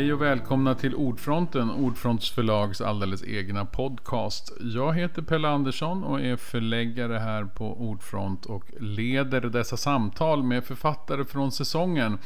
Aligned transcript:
Hej 0.00 0.12
och 0.12 0.22
välkomna 0.22 0.74
till 0.74 0.94
Ordfronten, 0.94 1.70
Ordfronts 1.70 2.30
förlags 2.30 2.80
alldeles 2.80 3.24
egna 3.24 3.64
podcast. 3.64 4.52
Jag 4.60 4.94
heter 4.94 5.22
Pelle 5.22 5.48
Andersson 5.48 6.04
och 6.04 6.20
är 6.20 6.36
förläggare 6.36 7.18
här 7.18 7.44
på 7.44 7.80
Ordfront 7.80 8.46
och 8.46 8.64
leder 8.78 9.40
dessa 9.40 9.76
samtal 9.76 10.42
med 10.42 10.64
författare 10.64 11.24
från 11.24 11.52
säsongen. 11.52 12.18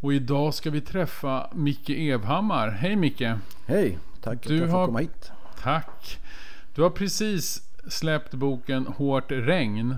Och 0.00 0.14
idag 0.14 0.54
ska 0.54 0.70
vi 0.70 0.80
träffa 0.80 1.50
Micke 1.54 1.90
Evhammar. 1.90 2.68
Hej 2.68 2.96
Micke! 2.96 3.22
Hej! 3.66 3.98
Tack 4.22 4.46
Du 4.46 4.54
att 4.54 4.60
jag 4.60 4.76
har- 4.76 4.86
komma 4.86 4.98
hit. 4.98 5.32
Tack! 5.62 6.18
Du 6.74 6.82
har 6.82 6.90
precis 6.90 7.62
släppt 7.88 8.34
boken 8.34 8.86
Hårt 8.86 9.30
regn. 9.32 9.96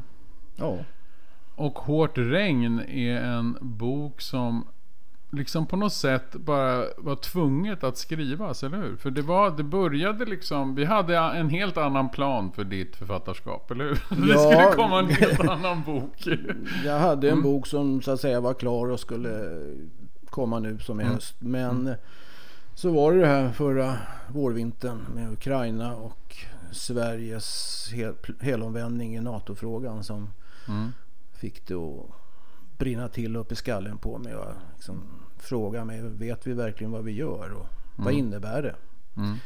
Ja, 0.57 0.79
Och 1.55 1.79
Hårt 1.79 2.19
regn 2.19 2.81
är 2.81 3.17
en 3.21 3.59
bok 3.61 4.21
som 4.21 4.67
liksom 5.37 5.67
på 5.67 5.77
något 5.77 5.93
sätt 5.93 6.33
bara 6.33 6.85
var 6.99 7.17
tvunget 7.17 7.85
att 7.85 7.97
skrivas, 7.99 8.63
eller 8.63 8.79
hur? 8.79 8.97
För 8.97 9.11
det, 9.11 9.23
var, 9.23 9.51
det 9.51 9.63
började 9.63 10.25
liksom, 10.25 10.75
vi 10.75 10.85
hade 10.85 11.17
en 11.17 11.51
helt 11.51 11.77
annan 11.77 12.09
plan 12.09 12.53
för 12.53 12.65
ditt 12.65 12.97
författarskap, 12.97 13.71
eller 13.71 13.85
hur? 13.85 13.95
det 14.27 14.33
Ja. 14.33 14.39
skulle 14.39 14.83
komma 14.83 14.99
en 14.99 15.09
helt 15.09 15.41
annan 15.49 15.83
bok. 15.83 16.27
jag 16.85 16.99
hade 16.99 17.27
en 17.29 17.33
Mm. 17.33 17.43
bok 17.45 17.67
som 17.67 18.03
så 18.03 18.11
att 18.11 18.21
säga 18.21 18.41
var 18.41 18.55
klar 18.55 18.91
och 18.91 19.01
skulle 19.01 19.61
komma 20.31 20.59
nu 20.59 20.79
som 20.79 21.01
i 21.01 21.03
Mm. 21.03 21.15
höst. 21.15 21.35
Men 21.39 21.95
så 22.75 22.91
var 22.91 23.13
det 23.13 23.21
det 23.21 23.27
här 23.27 23.53
förra 23.53 23.95
vårvintern 24.29 25.07
med 25.15 25.33
Ukraina 25.33 25.95
och 25.97 26.37
Sveriges 26.73 27.89
hel, 27.93 28.15
helomvändning 28.41 29.17
i 29.17 29.21
NATO-frågan 29.21 30.05
som 30.05 30.31
Mm. 30.69 30.93
fick 31.33 31.67
det 31.67 31.75
att 31.75 32.07
brinna 32.79 33.09
till 33.09 33.37
upp 33.37 33.53
i 33.53 33.55
skallen 33.57 33.99
på 33.99 34.19
mig 34.19 34.35
och 34.35 34.47
liksom 34.75 35.03
fråga 35.39 35.85
mig, 35.85 36.03
vet 36.03 36.47
vi 36.47 36.53
verkligen 36.53 36.91
vad 36.91 37.05
vi 37.05 37.13
gör 37.13 37.53
och 37.53 37.67
vad 37.97 38.13
innebär 38.13 38.63
det? 38.63 38.75
Mm. 39.17 39.37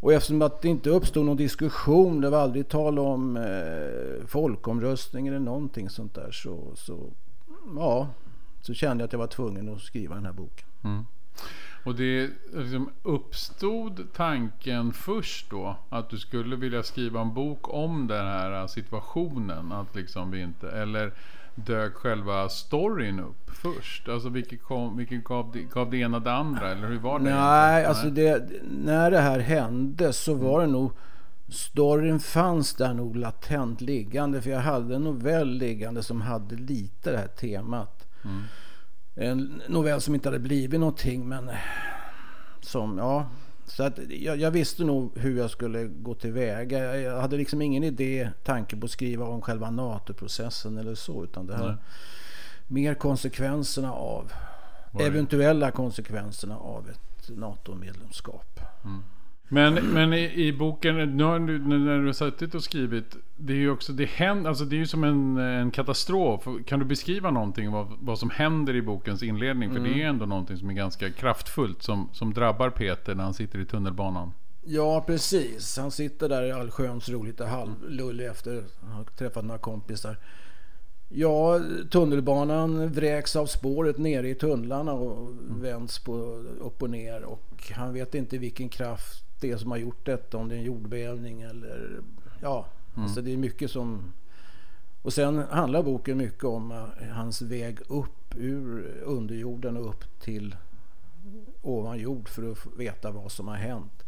Och 0.00 0.12
eftersom 0.12 0.42
att 0.42 0.62
det 0.62 0.68
inte 0.68 0.90
uppstod 0.90 1.26
någon 1.26 1.36
diskussion, 1.36 2.20
det 2.20 2.30
var 2.30 2.38
aldrig 2.38 2.68
tal 2.68 2.98
om 2.98 3.36
eh, 3.36 4.26
folkomröstning 4.26 5.26
eller 5.26 5.38
någonting 5.38 5.90
sånt 5.90 6.14
där 6.14 6.30
så, 6.30 6.72
så, 6.74 7.12
ja, 7.76 8.08
så 8.60 8.74
kände 8.74 9.02
jag 9.02 9.06
att 9.06 9.12
jag 9.12 9.18
var 9.18 9.26
tvungen 9.26 9.74
att 9.74 9.80
skriva 9.80 10.14
den 10.14 10.24
här 10.24 10.32
boken. 10.32 10.66
Och 11.84 11.94
det 11.94 12.30
liksom 12.52 12.90
uppstod 13.02 14.12
tanken 14.12 14.92
först 14.92 15.50
då 15.50 15.76
att 15.88 16.10
du 16.10 16.18
skulle 16.18 16.56
vilja 16.56 16.82
skriva 16.82 17.20
en 17.20 17.34
bok 17.34 17.74
om 17.74 18.06
den 18.06 18.26
här 18.26 18.66
situationen. 18.66 19.72
Att 19.72 19.94
liksom 19.94 20.30
vi 20.30 20.42
inte, 20.42 20.70
eller 20.70 21.12
dök 21.54 21.94
själva 21.94 22.48
storyn 22.48 23.20
upp 23.20 23.50
först? 23.50 24.08
Alltså 24.08 24.28
vilket, 24.28 24.62
kom, 24.62 24.96
vilket 24.96 25.24
gav, 25.24 25.50
det, 25.52 25.62
gav 25.62 25.90
det 25.90 25.96
ena 25.96 26.20
det 26.20 26.32
andra? 26.32 26.70
Eller 26.70 26.88
hur 26.88 26.98
var 26.98 27.18
det? 27.18 27.24
Nej, 27.24 27.82
egentligen? 27.82 27.90
alltså 27.90 28.10
det, 28.10 28.62
när 28.70 29.10
det 29.10 29.20
här 29.20 29.38
hände 29.38 30.12
så 30.12 30.34
var 30.34 30.60
det 30.60 30.66
nog 30.66 30.92
Storyn 31.48 32.20
fanns 32.20 32.74
där 32.74 32.94
nog 32.94 33.16
latent 33.16 33.80
liggande 33.80 34.42
för 34.42 34.50
jag 34.50 34.60
hade 34.60 34.94
en 34.94 35.04
novell 35.04 35.48
liggande 35.48 36.02
som 36.02 36.20
hade 36.20 36.56
lite 36.56 37.10
det 37.10 37.18
här 37.18 37.26
temat. 37.26 38.06
En 39.14 39.62
novell 39.68 40.00
som 40.00 40.14
inte 40.14 40.28
hade 40.28 40.38
blivit 40.38 40.80
någonting 40.80 41.28
men 41.28 41.50
som, 42.60 42.98
ja. 42.98 43.26
Så 43.76 43.82
att 43.82 43.98
jag, 44.08 44.36
jag 44.36 44.50
visste 44.50 44.84
nog 44.84 45.18
hur 45.18 45.38
jag 45.38 45.50
skulle 45.50 45.84
gå 45.84 46.14
tillväga. 46.14 46.96
Jag, 47.00 47.20
hade 47.20 47.36
liksom 47.36 47.62
ingen 47.62 47.84
idé, 47.84 48.30
tanke 48.44 48.76
på 48.76 48.84
att 48.84 48.90
skriva 48.90 49.26
om 49.26 49.42
själva 49.42 49.70
NATO-processen 49.70 50.78
eller 50.78 50.94
så. 50.94 51.24
Utan 51.24 51.46
det 51.46 51.56
här 51.56 51.66
Nej. 51.66 51.76
mer 52.66 52.94
konsekvenserna 52.94 53.92
av, 53.92 54.32
eventuella 55.00 55.70
konsekvenserna 55.70 56.58
av 56.58 56.88
ett 56.88 57.28
NATO-medlemskap. 57.28 58.60
Men, 59.52 59.74
men 59.74 60.12
i, 60.12 60.46
i 60.46 60.52
boken, 60.52 61.16
nu 61.16 61.24
har 61.24 61.38
du, 61.38 61.58
när 61.58 61.98
du 61.98 62.06
har 62.06 62.12
suttit 62.12 62.54
och 62.54 62.64
skrivit, 62.64 63.16
det 63.36 63.52
är 63.52 63.56
ju 63.56 63.70
också, 63.70 63.92
det 63.92 64.04
händer, 64.04 64.48
alltså 64.48 64.64
det 64.64 64.76
är 64.76 64.78
ju 64.78 64.86
som 64.86 65.04
en, 65.04 65.36
en 65.36 65.70
katastrof. 65.70 66.48
Kan 66.66 66.78
du 66.78 66.84
beskriva 66.84 67.30
någonting 67.30 67.72
vad, 67.72 67.86
vad 68.00 68.18
som 68.18 68.30
händer 68.30 68.76
i 68.76 68.82
bokens 68.82 69.22
inledning? 69.22 69.72
För 69.72 69.80
det 69.80 70.02
är 70.02 70.06
ändå 70.06 70.26
någonting 70.26 70.56
som 70.56 70.70
är 70.70 70.74
ganska 70.74 71.10
kraftfullt 71.10 71.82
som, 71.82 72.08
som 72.12 72.34
drabbar 72.34 72.70
Peter 72.70 73.14
när 73.14 73.24
han 73.24 73.34
sitter 73.34 73.58
i 73.58 73.66
tunnelbanan. 73.66 74.32
Ja, 74.64 75.04
precis. 75.06 75.78
Han 75.78 75.90
sitter 75.90 76.28
där 76.28 76.42
i 76.42 76.52
allsköns 76.52 77.08
roligt 77.08 77.40
och 77.40 77.46
halvlullig 77.46 78.26
efter 78.26 78.58
att 78.58 78.92
ha 78.92 79.04
träffat 79.04 79.44
några 79.44 79.58
kompisar. 79.58 80.16
Ja, 81.08 81.60
tunnelbanan 81.90 82.88
vräks 82.88 83.36
av 83.36 83.46
spåret 83.46 83.98
nere 83.98 84.28
i 84.28 84.34
tunnlarna 84.34 84.92
och 84.92 85.32
vänds 85.48 85.98
på 85.98 86.12
upp 86.60 86.82
och 86.82 86.90
ner. 86.90 87.22
Och 87.22 87.72
han 87.74 87.92
vet 87.92 88.14
inte 88.14 88.38
vilken 88.38 88.68
kraft 88.68 89.29
det 89.40 89.58
som 89.58 89.70
har 89.70 89.78
gjort 89.78 90.06
detta. 90.06 90.36
Om 90.36 90.48
det 90.48 90.54
är 90.54 90.58
en 90.58 90.64
jordbävning 90.64 91.42
eller... 91.42 92.00
Ja, 92.40 92.66
alltså 92.94 93.22
det 93.22 93.32
är 93.32 93.36
mycket 93.36 93.70
som... 93.70 94.12
Och 95.02 95.12
sen 95.12 95.38
handlar 95.38 95.82
boken 95.82 96.18
mycket 96.18 96.44
om 96.44 96.72
eh, 96.72 97.08
hans 97.08 97.42
väg 97.42 97.78
upp 97.88 98.34
ur 98.36 98.86
underjorden 99.04 99.76
och 99.76 99.88
upp 99.88 100.20
till 100.20 100.56
ovan 101.62 101.98
jord 101.98 102.28
för 102.28 102.52
att 102.52 102.58
veta 102.76 103.10
vad 103.10 103.32
som 103.32 103.48
har 103.48 103.56
hänt. 103.56 104.04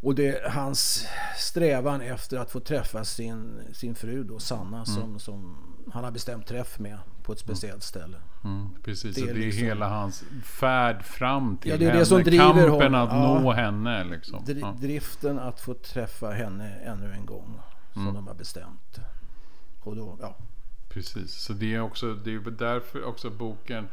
Och 0.00 0.14
det 0.14 0.50
hans 0.50 1.06
strävan 1.38 2.00
efter 2.00 2.38
att 2.38 2.50
få 2.50 2.60
träffa 2.60 3.04
sin, 3.04 3.60
sin 3.72 3.94
fru 3.94 4.24
då, 4.24 4.38
Sanna 4.38 4.84
som, 4.84 5.18
som 5.18 5.56
han 5.94 6.04
har 6.04 6.10
bestämt 6.10 6.46
träff 6.46 6.78
med 6.78 6.98
på 7.22 7.32
ett 7.32 7.38
speciellt 7.38 7.82
ställe. 7.82 8.16
Mm, 8.44 8.68
precis, 8.84 9.14
Det 9.16 9.20
det 9.24 9.30
är 9.30 9.34
det 9.34 9.40
är 9.40 9.44
liksom- 9.46 9.64
hela 9.64 9.88
hans 9.88 10.24
färd 10.44 11.02
fram 11.04 11.56
till 11.56 11.70
Ja, 11.70 11.76
det 11.76 11.84
är 11.84 11.86
det 11.86 11.92
henne. 11.92 12.04
som 12.06 12.22
driver 12.22 12.44
Kampen 12.68 12.70
honom. 12.70 12.94
att 12.94 13.12
Ja. 13.12 13.40
nå 13.40 13.52
henne 13.52 14.04
liksom. 14.04 14.44
Dri- 14.44 14.60
Ja. 14.60 14.74
Driften 14.80 15.38
att 15.38 15.60
få 15.60 15.74
träffa 15.74 16.30
henne 16.30 16.74
ännu 16.74 17.12
en 17.12 17.26
gång 17.26 17.60
som 17.92 18.02
Mm. 18.02 18.14
de 18.14 18.26
har 18.26 18.34
bestämt. 18.34 18.98
Och 19.80 19.96
då, 19.96 20.18
ja. 20.20 20.36
Precis, 20.88 21.32
så 21.34 21.52
det 21.52 21.74
är 21.74 21.80
också 21.80 22.14
det 22.14 22.34
är 22.34 22.50
därför 22.50 23.04
också 23.04 23.30
boken 23.30 23.88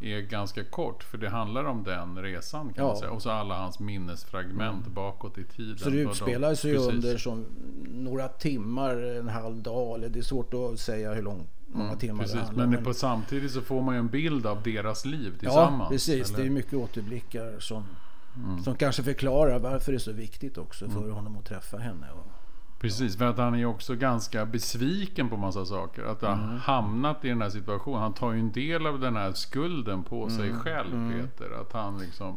är 0.00 0.20
ganska 0.20 0.64
kort. 0.64 1.02
För 1.04 1.18
det 1.18 1.28
handlar 1.28 1.64
om 1.64 1.84
den 1.84 2.22
resan 2.22 2.72
kan 2.72 2.74
Ja. 2.76 2.82
Mm. 2.82 2.86
man 2.88 2.96
säga. 2.96 3.10
Och 3.10 3.22
så 3.22 3.30
alla 3.30 3.54
hans 3.58 3.78
minnesfragment 3.80 4.86
bakåt 4.86 5.38
i 5.38 5.44
tiden. 5.44 5.78
Så 5.78 5.90
det 5.90 5.96
de- 5.96 6.02
utspelar 6.10 6.54
sig 6.54 6.74
Precis. 6.74 6.92
under 6.92 7.18
som 7.18 7.44
några 7.88 8.28
timmar, 8.28 8.96
en 9.18 9.28
halv 9.28 9.62
dag. 9.62 9.94
Eller 9.94 10.08
det 10.08 10.18
är 10.18 10.22
svårt 10.22 10.54
att 10.54 10.80
säga 10.80 11.14
hur 11.14 11.22
lång, 11.22 11.48
Mm, 11.74 11.98
Precis, 12.18 12.38
men 12.54 12.76
om. 12.76 12.84
på, 12.84 12.94
samtidigt 12.94 13.50
så 13.52 13.60
får 13.60 13.82
man 13.82 13.94
ju 13.94 13.98
en 13.98 14.08
bild 14.08 14.46
av 14.46 14.62
deras 14.62 15.04
liv 15.04 15.32
Ja, 15.34 15.38
tillsammans. 15.40 15.88
precis. 15.88 16.14
eller? 16.30 16.38
Mm. 16.38 16.40
Det 16.40 16.46
är 16.46 16.54
mycket 16.54 16.74
återblickar 16.74 17.56
som, 17.60 17.84
som 18.64 18.74
kanske 18.76 19.02
förklarar 19.02 19.58
varför 19.58 19.92
det 19.92 19.96
är 19.96 20.00
så 20.00 20.12
viktigt 20.12 20.58
också 20.58 20.88
för 20.88 21.10
honom 21.10 21.36
att 21.38 21.44
träffa 21.44 21.78
henne. 21.78 22.06
Och, 22.12 22.26
Precis, 22.80 23.16
för 23.16 23.24
att 23.24 23.38
han 23.38 23.54
är 23.54 23.64
också 23.64 23.94
ganska 23.94 24.46
besviken 24.46 25.28
på 25.28 25.36
massa 25.36 25.64
saker. 25.64 26.02
Att 26.04 26.20
ha 26.20 26.32
Mm. 26.32 26.56
hamnat 26.58 27.24
i 27.24 27.28
den 27.28 27.42
här 27.42 27.50
situationen. 27.50 28.00
Han 28.00 28.14
tar 28.14 28.32
ju 28.32 28.38
en 28.40 28.52
del 28.52 28.86
av 28.86 29.00
den 29.00 29.16
här 29.16 29.32
skulden 29.32 30.04
på 30.04 30.28
sig 30.30 30.48
Mm. 30.48 30.60
själv, 30.60 31.12
Peter. 31.12 31.60
Att 31.60 31.72
han 31.72 31.98
liksom 31.98 32.36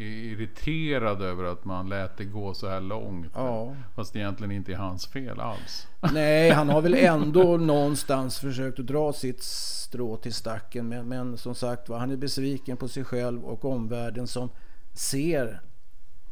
är 0.00 0.04
irriterad 0.06 1.22
över 1.22 1.44
att 1.44 1.64
man 1.64 1.88
lät 1.88 2.16
det 2.16 2.24
gå 2.24 2.54
så 2.54 2.68
här 2.68 2.80
långt. 2.80 3.32
Ja. 3.34 3.74
Fast 3.94 4.12
det 4.12 4.18
egentligen 4.18 4.52
inte 4.52 4.72
är 4.72 4.76
hans 4.76 5.06
fel 5.06 5.40
alls. 5.40 5.86
Nej, 6.12 6.50
han 6.50 6.68
har 6.68 6.82
väl 6.82 6.94
ändå 6.94 7.56
någonstans 7.56 8.38
försökt 8.38 8.78
att 8.78 8.86
dra 8.86 9.12
sitt 9.12 9.42
strå 9.42 10.16
till 10.16 10.34
stacken. 10.34 10.88
Men, 10.88 11.08
men 11.08 11.36
som 11.36 11.54
sagt 11.54 11.88
var, 11.88 11.98
han 11.98 12.10
är 12.10 12.16
besviken 12.16 12.76
på 12.76 12.88
sig 12.88 13.04
själv 13.04 13.44
och 13.44 13.64
omvärlden 13.64 14.26
som 14.26 14.48
ser 14.92 15.60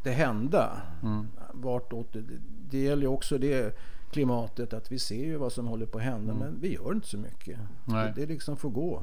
det 0.03 0.11
hända. 0.13 0.83
Vartåt 1.53 2.13
det, 2.13 2.23
det 2.71 2.79
gäller 2.79 3.03
ju 3.03 3.09
också 3.09 3.39
det 3.39 3.77
klimatet 4.11 4.73
att 4.73 4.93
vi 4.93 4.99
ser 4.99 5.25
ju 5.25 5.37
vad 5.37 5.53
som 5.53 5.67
håller 5.67 5.87
på 5.87 5.99
att 5.99 6.05
hända 6.05 6.35
men 6.35 6.61
vi 6.61 6.75
gör 6.75 6.93
inte 6.93 7.09
så 7.09 7.19
mycket. 7.19 7.59
Det, 7.85 8.13
det 8.17 8.27
liksom 8.27 8.57
får 8.57 8.71
gå. 8.71 9.03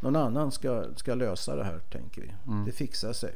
Någon 0.00 0.16
annan 0.16 0.52
ska, 0.52 0.84
ska 0.96 1.14
lösa 1.14 1.56
det 1.56 1.64
här 1.64 1.78
tänker 1.78 2.22
vi. 2.22 2.32
Det 2.66 2.72
fixar 2.72 3.12
sig. 3.12 3.34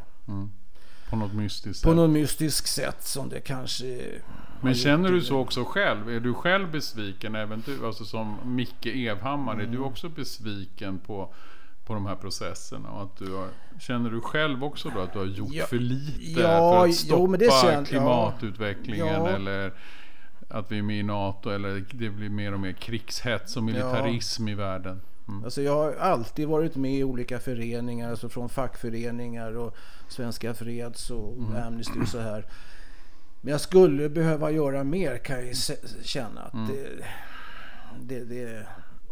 På 1.10 1.16
något 1.16 1.32
mystiskt 1.34 1.84
På 1.84 1.88
sätt. 1.90 1.96
något 1.96 2.10
mystiskt 2.10 2.68
sätt 2.68 3.02
som 3.02 3.28
det 3.28 3.40
kanske 3.40 4.00
Men 4.60 4.74
känner 4.74 5.12
du 5.12 5.20
så 5.20 5.38
också 5.38 5.64
själv? 5.64 6.08
Är 6.10 6.20
du 6.20 6.34
själv 6.34 6.70
besviken? 6.70 7.34
Även 7.34 7.62
du, 7.66 7.86
alltså 7.86 8.04
som 8.04 8.36
Micke 8.44 8.86
Evhammar, 8.86 9.54
är 9.54 9.60
Mm. 9.60 9.72
du 9.72 9.78
också 9.78 10.08
besviken 10.08 10.98
på, 10.98 11.34
på 11.86 11.94
de 11.94 12.06
här 12.06 12.16
processerna? 12.16 12.90
Och 12.90 13.02
att 13.02 13.16
du 13.16 13.34
har, 13.34 13.48
känner 13.80 14.10
du 14.10 14.20
själv 14.20 14.64
också 14.64 14.90
då 14.94 15.00
att 15.00 15.12
du 15.12 15.18
har 15.18 15.26
gjort 15.26 15.52
Ja, 15.52 15.66
för 15.66 15.76
lite 15.78 16.40
ja, 16.40 16.46
för 16.48 16.82
att 16.84 16.88
jo, 16.88 16.92
stoppa 16.92 17.38
känner- 17.38 17.78
ja. 17.78 17.84
klimatutvecklingen? 17.84 19.06
Ja. 19.06 19.28
Eller 19.28 19.72
att 20.48 20.72
vi 20.72 20.78
är 20.78 20.82
med 20.82 20.98
i 20.98 21.02
NATO? 21.02 21.50
Eller 21.50 21.84
det 21.92 22.10
blir 22.10 22.28
mer 22.30 22.52
och 22.54 22.60
mer 22.60 22.72
krigshets 22.72 23.56
och 23.56 23.62
militarism 23.62 24.48
i 24.48 24.54
världen? 24.54 25.00
Mm. 25.28 25.44
Alltså 25.44 25.62
jag 25.62 25.74
har 25.74 25.92
alltid 25.94 26.48
varit 26.48 26.76
med 26.76 26.94
i 26.94 27.04
olika 27.04 27.38
föreningar, 27.38 28.10
alltså 28.10 28.28
från 28.28 28.48
fackföreningar 28.48 29.56
och 29.56 29.76
Svenska 30.08 30.54
Freds 30.54 31.10
och 31.10 31.36
Mm. 31.36 31.62
Amnesty 31.66 32.00
och 32.00 32.08
så 32.08 32.18
här. 32.20 32.44
Men 33.40 33.50
jag 33.52 33.60
skulle 33.60 34.08
behöva 34.08 34.50
göra 34.50 34.84
mer 34.84 35.18
kan 35.18 35.46
jag 35.46 35.56
känna. 36.02 36.40
Att 36.42 36.54
Mm. 36.54 36.66
det, 36.66 36.88
det, 38.00 38.24
det, 38.24 38.66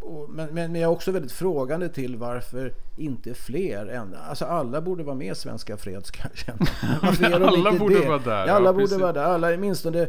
och, 0.04 0.30
men, 0.30 0.54
men, 0.54 0.72
men 0.72 0.80
jag 0.80 0.90
är 0.90 0.94
också 0.94 1.10
väldigt 1.10 1.32
frågande 1.32 1.88
till 1.88 2.16
varför 2.16 2.72
inte 2.96 3.34
fler 3.34 3.86
än, 3.86 4.14
Alltså 4.28 4.44
alla 4.44 4.80
borde 4.80 5.04
vara 5.04 5.16
med 5.16 5.32
i 5.32 5.34
Svenska 5.34 5.76
Freds 5.76 6.10
kanske. 6.10 6.52
alla 7.34 7.72
borde 7.72 8.00
det? 8.00 8.08
vara 8.08 8.18
där. 8.18 8.46
Ja, 8.46 8.52
alla 8.52 8.68
ja, 8.68 8.72
borde 8.72 8.84
precis. 8.84 9.00
vara 9.00 9.12
där. 9.12 9.24
Alla, 9.24 9.54
åtminstone, 9.54 10.08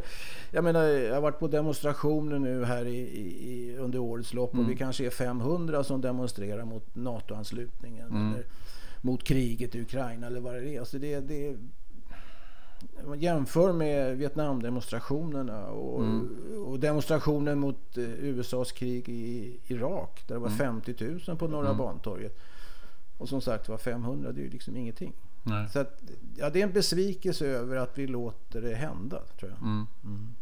jag 0.51 0.63
menar, 0.63 0.83
jag 0.83 1.13
har 1.13 1.21
varit 1.21 1.39
på 1.39 1.47
demonstrationer 1.47 2.39
nu 2.39 2.65
här 2.65 2.86
i, 2.86 2.97
i 2.97 3.77
under 3.80 4.00
årets 4.00 4.33
lopp 4.33 4.53
mm. 4.53 4.65
och 4.65 4.71
vi 4.71 4.75
kanske 4.75 5.06
är 5.06 5.09
500 5.09 5.83
som 5.83 6.01
demonstrerar 6.01 6.65
mot 6.65 6.95
NATO-anslutningen. 6.95 8.07
Mm. 8.07 8.33
Eller 8.33 8.45
mot 9.06 9.24
kriget 9.24 9.75
i 9.75 9.81
Ukraina 9.81 10.27
eller 10.27 10.39
vad 10.39 10.53
det 10.53 10.75
är. 10.75 10.80
Alltså 10.80 11.00
det, 11.00 11.19
det, 11.19 11.56
man 13.03 13.19
jämför 13.19 13.74
med 13.74 14.18
Vietnamdemonstrationerna 14.18 15.65
och, 15.65 16.03
mm. 16.03 16.63
och 16.65 16.80
demonstrationen 16.80 17.59
mot 17.59 17.97
eh, 17.97 18.03
USAs 18.03 18.71
krig 18.71 19.09
i 19.09 19.59
Irak 19.68 20.24
där 20.27 20.36
det 20.36 20.42
var 20.42 20.47
mm. 20.47 20.57
50 20.57 21.19
000 21.27 21.38
på 21.38 21.47
Norra 21.47 21.65
mm. 21.65 21.77
Bantorget. 21.77 22.39
Och 23.18 23.30
som 23.30 23.42
sagt 23.42 23.69
var 23.69 23.77
500, 23.77 24.31
det 24.31 24.42
är 24.42 24.44
ju 24.44 24.50
liksom 24.50 24.77
ingenting. 24.77 25.13
Nej. 25.44 25.69
Så 25.69 25.80
att, 25.80 26.01
ja, 26.38 26.50
det 26.50 26.59
är 26.59 26.63
en 26.63 26.74
besvikelse 26.74 27.45
över 27.47 27.75
att 27.75 27.97
vi 27.97 28.07
låter 28.07 28.62
det 28.62 28.75
hända, 28.75 29.21
tror 29.39 29.51
jag. 29.51 29.62
Mm. 29.62 29.88
Mm. 30.03 30.36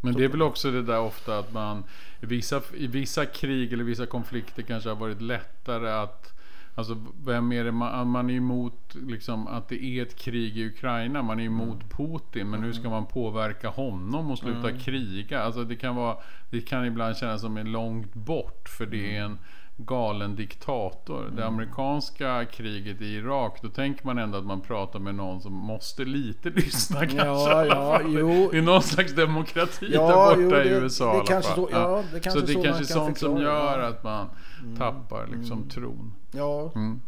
Men 0.00 0.14
det 0.14 0.24
är 0.24 0.28
väl 0.28 0.42
också 0.42 0.70
det 0.70 0.82
där 0.82 1.00
ofta 1.00 1.38
att 1.38 1.52
man 1.52 1.84
i 2.20 2.26
vissa, 2.26 2.62
i 2.76 2.86
vissa 2.86 3.26
krig 3.26 3.72
eller 3.72 3.84
vissa 3.84 4.06
konflikter 4.06 4.62
kanske 4.62 4.88
har 4.88 4.96
varit 4.96 5.20
lättare 5.20 5.90
att 5.90 6.37
Alltså 6.78 6.96
vem 7.24 7.52
är 7.52 7.64
det 7.64 7.72
man, 7.72 8.08
man 8.08 8.30
är 8.30 8.34
emot 8.34 8.94
liksom 8.94 9.46
att 9.46 9.68
det 9.68 9.84
är 9.84 10.02
ett 10.02 10.18
krig 10.18 10.58
i 10.58 10.66
Ukraina. 10.66 11.22
Man 11.22 11.40
är 11.40 11.44
emot 11.44 11.82
mm. 11.82 11.88
Putin. 11.88 12.50
Men 12.50 12.62
hur 12.62 12.72
ska 12.72 12.90
man 12.90 13.06
påverka 13.06 13.68
honom 13.68 14.30
och 14.30 14.38
sluta 14.38 14.68
mm. 14.68 14.80
kriga? 14.80 15.40
Alltså 15.40 15.64
det 15.64 15.76
kan 15.76 15.96
vara 15.96 16.16
Det 16.50 16.60
kan 16.60 16.86
ibland 16.86 17.16
kännas 17.16 17.40
som 17.40 17.56
en 17.56 17.72
långt 17.72 18.14
bort. 18.14 18.68
För 18.68 18.86
det 18.86 19.16
är 19.16 19.20
mm. 19.20 19.32
en 19.32 19.38
galen 19.78 20.36
diktator. 20.36 21.22
Mm. 21.22 21.36
Det 21.36 21.46
amerikanska 21.46 22.44
kriget 22.44 23.00
i 23.00 23.14
Irak, 23.14 23.58
då 23.62 23.68
tänker 23.68 24.06
man 24.06 24.18
ändå 24.18 24.38
att 24.38 24.46
man 24.46 24.60
pratar 24.60 24.98
med 24.98 25.14
någon 25.14 25.40
som 25.40 25.52
måste 25.52 26.04
lite 26.04 26.50
lyssna 26.54 27.00
kanske. 27.00 27.24
Ja, 27.24 27.66
ja, 27.66 28.00
jo. 28.04 28.48
Det 28.52 28.58
är 28.58 28.62
någon 28.62 28.82
slags 28.82 29.14
demokrati 29.14 29.88
ja, 29.92 30.08
där 30.08 30.36
borta 30.36 30.40
jo, 30.40 30.50
det, 30.50 30.64
i 30.64 30.68
USA 30.68 31.12
det, 31.12 31.20
det 31.20 31.26
kanske 31.26 31.54
så, 31.54 31.68
ja, 31.72 32.04
det 32.12 32.20
kanske 32.20 32.40
så 32.40 32.46
det 32.46 32.52
är 32.52 32.64
kanske 32.64 32.84
sånt 32.84 33.18
som 33.18 33.36
gör 33.36 33.78
att 33.78 34.04
man 34.04 34.28
mm. 34.62 34.76
tappar 34.76 35.26
liksom 35.26 35.58
mm. 35.58 35.68
tron. 35.68 36.14
Ja, 36.30 36.72
mm. 36.74 37.00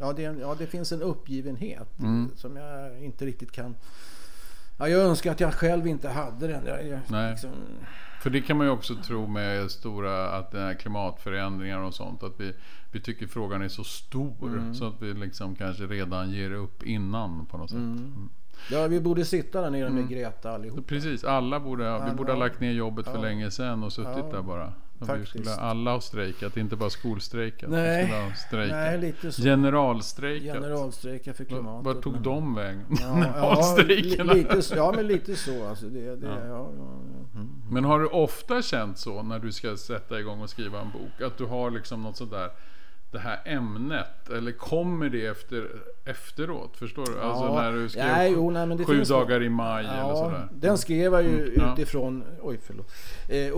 ja, 0.00 0.12
det, 0.12 0.22
ja, 0.22 0.56
det 0.58 0.66
finns 0.66 0.92
en 0.92 1.02
uppgivenhet 1.02 1.98
mm. 1.98 2.30
som 2.36 2.56
jag 2.56 3.04
inte 3.04 3.26
riktigt 3.26 3.52
kan... 3.52 3.74
Ja, 4.76 4.88
jag 4.88 5.00
önskar 5.00 5.32
att 5.32 5.40
jag 5.40 5.54
själv 5.54 5.86
inte 5.86 6.08
hade 6.08 6.46
den. 6.46 6.66
Jag, 6.66 6.86
jag, 6.86 7.00
Nej. 7.08 7.30
Liksom, 7.30 7.50
för 8.24 8.30
det 8.30 8.40
kan 8.40 8.56
man 8.56 8.66
ju 8.66 8.72
också 8.72 8.94
tro 8.94 9.26
med 9.26 9.70
stora 9.70 10.28
att 10.28 10.78
klimatförändringar 10.78 11.78
och 11.78 11.94
sånt. 11.94 12.22
Att 12.22 12.40
vi, 12.40 12.52
vi 12.92 13.00
tycker 13.00 13.26
frågan 13.26 13.62
är 13.62 13.68
så 13.68 13.84
stor 13.84 14.48
mm. 14.48 14.74
så 14.74 14.86
att 14.86 15.02
vi 15.02 15.14
liksom 15.14 15.54
kanske 15.54 15.86
redan 15.86 16.30
ger 16.30 16.52
upp 16.52 16.82
innan 16.82 17.46
på 17.46 17.58
något 17.58 17.70
sätt. 17.70 17.78
Mm. 17.78 17.96
mm. 17.96 18.28
Ja, 18.70 18.86
vi 18.86 19.00
borde 19.00 19.24
sitta 19.24 19.60
där 19.60 19.70
nere 19.70 19.90
med 19.90 19.98
mm. 19.98 20.08
Greta 20.08 20.50
allihop. 20.50 20.86
Precis, 20.86 21.24
alla 21.24 21.60
borde, 21.60 22.04
vi 22.10 22.16
borde 22.16 22.32
ha 22.32 22.38
lagt 22.38 22.60
ner 22.60 22.72
jobbet 22.72 23.06
för 23.06 23.18
länge 23.18 23.50
sedan 23.50 23.84
och 23.84 23.92
suttit 23.92 24.12
ja, 24.16 24.32
där 24.32 24.42
bara. 24.42 24.72
Vi 24.98 25.26
skulle 25.26 25.54
alla 25.54 25.92
ha 25.92 26.00
strejkat, 26.00 26.56
inte 26.56 26.76
bara 26.76 26.90
skolstrejkat. 26.90 27.70
Nej, 27.70 28.30
nej 28.52 28.98
lite 28.98 29.32
så. 29.32 29.42
Generalstrejkat. 29.42 30.54
Generalstrejka 30.54 31.34
för 31.34 31.44
klimatet. 31.44 31.86
Vart 31.86 32.02
tog 32.02 32.12
men... 32.12 32.22
de 32.22 32.54
vägen? 32.54 32.86
Ja, 33.00 33.24
ja, 33.76 33.82
lite, 33.82 34.16
ja, 34.76 34.92
men 34.96 35.06
lite 35.06 35.36
så. 35.36 35.66
Alltså 35.66 35.86
det, 35.86 36.16
det, 36.16 36.26
ja. 36.26 36.46
Ja, 36.46 36.68
mm. 37.34 37.62
Men 37.70 37.84
har 37.84 38.00
du 38.00 38.06
ofta 38.06 38.62
känt 38.62 38.98
så 38.98 39.22
när 39.22 39.38
du 39.38 39.52
ska 39.52 39.76
sätta 39.76 40.20
igång 40.20 40.40
och 40.40 40.50
skriva 40.50 40.80
en 40.80 40.90
bok? 40.90 41.22
Att 41.26 41.38
du 41.38 41.44
har 41.44 41.70
liksom 41.70 42.02
något 42.02 42.16
sådär 42.16 42.50
det 43.14 43.20
här 43.20 43.40
ämnet? 43.44 44.30
Eller 44.30 44.52
kommer 44.52 45.08
det 45.08 45.26
efter, 45.26 45.68
efteråt? 46.04 46.76
Förstår 46.76 47.06
du? 47.06 47.12
Ja, 47.12 47.20
alltså 47.20 47.54
när 47.54 47.72
du 47.72 47.88
skrev 47.88 48.06
ja, 48.06 48.26
jo, 48.26 48.50
nej, 48.50 48.84
Sju 48.84 49.02
dagar 49.04 49.42
i 49.42 49.48
maj 49.48 49.84
ja, 49.84 49.92
eller 49.92 50.14
sådär. 50.14 50.48
Den 50.52 50.78
skrev 50.78 51.12
jag 51.12 51.22
ju 51.22 51.54
mm, 51.54 51.72
utifrån 51.72 52.24
oj, 52.42 52.58
förlåt, 52.62 52.92
eh, 53.28 53.52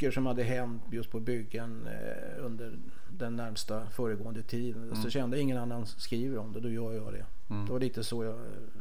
olyckor 0.00 0.10
som 0.10 0.26
hade 0.26 0.42
hänt 0.42 0.82
just 0.90 1.10
på 1.10 1.20
byggen 1.20 1.86
eh, 1.86 2.44
under 2.44 2.78
den 3.10 3.36
närmsta 3.36 3.86
föregående 3.90 4.42
tiden. 4.42 4.82
Mm. 4.82 5.02
Så 5.02 5.10
kände 5.10 5.40
ingen 5.40 5.58
annan 5.58 5.86
skriver 5.86 6.38
om 6.38 6.52
det, 6.52 6.60
då 6.60 6.70
gör 6.70 6.92
jag 6.92 7.12
det. 7.12 7.26
Mm. 7.50 7.66
Det 7.66 7.72
var 7.72 7.80
lite 7.80 8.04
så 8.04 8.24
jag 8.24 8.38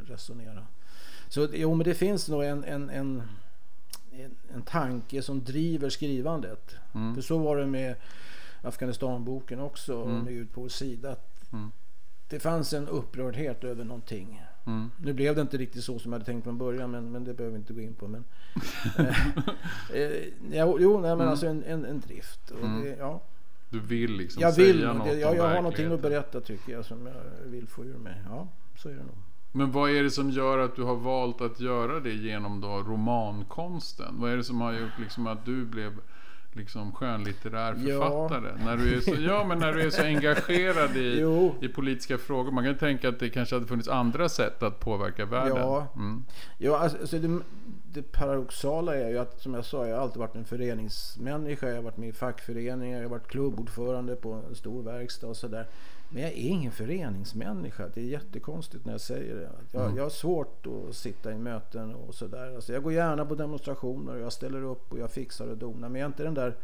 resonerade. 0.08 0.66
Så 1.30 1.48
jo, 1.54 1.76
men 1.76 1.86
det 1.86 1.96
finns 1.96 2.30
nog 2.30 2.44
en, 2.44 2.64
en, 2.64 2.90
en, 2.90 3.24
en, 4.54 4.62
tanke 4.62 5.22
som 5.22 5.44
driver 5.44 5.90
skrivandet. 5.90 6.76
Mm. 6.96 7.16
För 7.16 7.22
så 7.22 7.38
var 7.38 7.58
det 7.58 7.66
med 7.66 7.96
Afghanistanboken 8.64 9.60
också, 9.60 10.04
mm. 10.04 10.24
med 10.24 10.34
ut 10.34 10.54
på 10.54 10.70
sida. 10.70 11.16
Mm. 11.54 11.72
Det 12.30 12.40
fanns 12.40 12.74
en 12.74 12.88
upprördhet 12.88 13.64
över 13.64 13.84
någonting. 13.84 14.42
Mm. 14.66 14.92
Nu 14.98 15.14
blev 15.14 15.36
det 15.36 15.42
inte 15.42 15.58
riktigt 15.58 15.84
så 15.84 16.00
som 16.00 16.12
jag 16.12 16.20
hade 16.20 16.26
tänkt 16.26 16.44
från 16.44 16.58
början, 16.58 16.92
men, 16.92 17.12
men 17.12 17.24
det 17.24 17.34
behöver 17.34 17.54
vi 17.54 17.60
inte 17.60 17.74
gå 17.74 17.82
in 17.82 17.94
på. 17.94 18.08
Men, 18.08 18.24
eh, 18.98 20.02
eh, 20.02 20.24
ja, 20.52 20.76
jo, 20.80 20.92
nej, 20.92 21.02
men 21.02 21.12
mm. 21.12 21.30
alltså 21.30 21.48
en, 21.48 21.64
en, 21.64 21.86
en 21.86 22.00
drift. 22.00 22.52
Och 22.52 22.66
mm. 22.66 22.84
det, 22.84 22.96
ja. 23.00 23.22
Du 23.70 23.80
vill 23.80 24.12
liksom 24.12 24.42
jag 24.42 24.52
vill, 24.52 24.80
säga 24.80 24.94
något 24.94 25.08
det, 25.08 25.20
jag, 25.20 25.36
jag 25.36 25.48
har 25.48 25.56
någonting 25.56 25.94
att 25.94 26.02
berätta 26.02 26.42
tycker 26.42 26.72
jag 26.72 26.86
som 26.86 27.08
jag 27.08 27.50
vill 27.52 27.68
få 27.68 27.86
ur 27.86 27.98
mig. 27.98 28.22
Ja, 28.30 28.48
så 28.78 28.90
är 28.90 28.94
det 28.94 29.04
nog. 29.04 29.18
Men 29.52 29.72
vad 29.72 29.92
är 29.92 30.04
det 30.04 30.12
som 30.12 30.30
gör 30.30 30.58
att 30.58 30.76
du 30.76 30.84
har 30.84 30.96
valt 30.96 31.42
att 31.42 31.60
göra 31.60 32.00
det 32.00 32.14
genom 32.14 32.62
då 32.62 32.68
romankonsten? 32.68 34.16
Vad 34.20 34.32
är 34.32 34.38
det 34.38 34.44
som 34.44 34.62
har 34.62 34.74
gjort 34.74 35.00
liksom 35.00 35.28
att 35.28 35.46
du 35.46 35.66
blev 35.66 36.00
liksom 36.56 36.92
skönlitterär 36.92 37.74
författare. 37.74 38.50
Ja. 38.58 38.66
När 38.66 38.78
du 38.78 38.98
är 38.98 39.02
så, 39.02 39.16
ja, 39.20 39.46
men 39.48 39.60
när 39.60 39.74
du 39.74 39.82
är 39.82 39.90
så 39.90 40.04
engagerad 40.04 40.98
i, 40.98 41.26
i 41.66 41.68
politiska 41.70 42.18
frågor. 42.18 42.52
Man 42.52 42.64
kan 42.64 42.78
tänka 42.78 43.10
att 43.10 43.20
det 43.20 43.30
kanske 43.30 43.56
hade 43.56 43.68
funnits 43.68 43.88
andra 43.88 44.30
sätt 44.30 44.64
att 44.64 44.80
påverka 44.80 45.26
världen. 45.26 45.58
Ja, 45.58 45.88
mm. 45.96 46.26
ja 46.58 46.78
alltså, 46.78 47.20
det, 47.20 47.40
det 47.94 48.12
paradoxala 48.12 48.96
är 48.96 49.10
ju 49.10 49.18
att 49.18 49.42
som 49.42 49.54
jag 49.54 49.66
sa, 49.66 49.88
jag 49.88 49.96
har 49.96 50.04
alltid 50.04 50.20
varit 50.20 50.36
en 50.36 50.46
föreningsmänniska. 50.46 51.68
Jag 51.68 51.76
har 51.76 51.84
varit 51.84 51.98
med 51.98 52.10
i 52.10 52.14
fackföreningar, 52.14 52.98
jag 52.98 53.04
har 53.04 53.10
varit 53.10 53.28
klubbordförande 53.28 54.16
på 54.16 54.34
en 54.50 54.56
stor 54.56 54.84
verkstad 54.84 55.28
och 55.28 55.38
sådär. 55.38 55.68
Men 56.12 56.22
jag 56.24 56.32
är 56.32 56.36
ingen 56.36 56.72
föreningsmänniska. 56.72 57.88
Det 57.94 58.02
är 58.02 58.06
jättekonstigt 58.06 58.86
när 58.86 58.94
jag 58.94 59.02
säger 59.02 59.36
det. 59.36 59.50
Jag, 59.72 59.84
mm. 59.84 59.98
jag 59.98 60.04
har 60.04 60.10
svårt 60.10 60.68
att 60.68 60.96
sitta 60.96 61.32
i 61.32 61.38
möten 61.38 61.96
och 61.96 62.16
sådär. 62.16 62.56
Alltså 62.56 62.74
jag 62.74 62.84
går 62.84 62.94
gärna 62.94 63.26
på 63.26 63.36
demonstrationer 63.36 64.16
och 64.16 64.22
jag 64.22 64.34
ställer 64.34 64.64
upp 64.64 64.92
och 64.92 65.00
jag 65.00 65.12
fixar 65.12 65.48
och 65.48 65.58
donar. 65.58 65.90
Men 65.90 66.02
jag 66.02 66.06
är 66.06 66.12
inte 66.12 66.24
den 66.24 66.34
där 66.40 66.56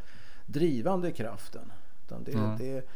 drivande 0.45 1.11
kraften. 1.11 1.71
Utan 2.05 2.23
det, 2.23 2.33
mm. 2.33 2.57
det, 2.57 2.87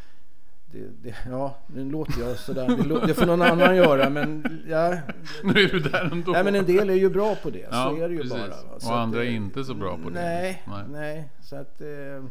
det, 0.72 0.88
det, 1.02 1.16
ja, 1.30 1.56
nu 1.68 1.92
låter 1.92 2.22
jag 2.22 2.38
sådär. 2.38 2.68
Det, 2.68 3.08
det 3.08 3.14
får 3.14 3.26
någon 3.26 3.42
annan 3.42 3.76
göra. 3.76 4.10
Men, 4.10 4.44
ja, 4.68 4.90
nu 5.44 5.52
är 5.52 5.70
du 5.70 5.80
där 5.80 6.10
ändå. 6.12 6.32
Nej, 6.32 6.44
men 6.44 6.56
en 6.56 6.66
del 6.66 6.90
är 6.90 6.94
ju 6.94 7.10
bra 7.10 7.36
på 7.36 7.50
det. 7.50 7.68
Ja, 7.72 7.90
så 7.90 8.04
är 8.04 8.10
det 8.10 8.16
ju 8.16 8.22
precis. 8.22 8.38
bara. 8.38 8.80
Så 8.80 8.90
och 8.90 9.00
andra 9.00 9.24
är 9.24 9.30
inte 9.30 9.64
så 9.64 9.74
bra 9.74 9.98
på 9.98 10.10
det. 10.10 10.22
Nej, 10.22 10.64
nej. 10.68 10.84
nej 10.90 11.30
så 11.42 11.56
att, 11.56 11.82
eh, 11.82 12.26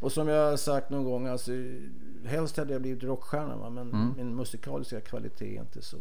och 0.00 0.12
som 0.12 0.28
jag 0.28 0.50
har 0.50 0.56
sagt 0.56 0.90
någon 0.90 1.04
gång. 1.04 1.26
Alltså, 1.26 1.52
helst 2.24 2.56
hade 2.56 2.72
jag 2.72 2.82
blivit 2.82 3.02
rockstjärna 3.02 3.56
va? 3.56 3.70
men 3.70 3.92
mm. 3.92 4.14
min 4.16 4.36
musikaliska 4.36 5.00
kvalitet 5.00 5.56
är 5.56 5.60
inte 5.60 5.82
så 5.82 5.96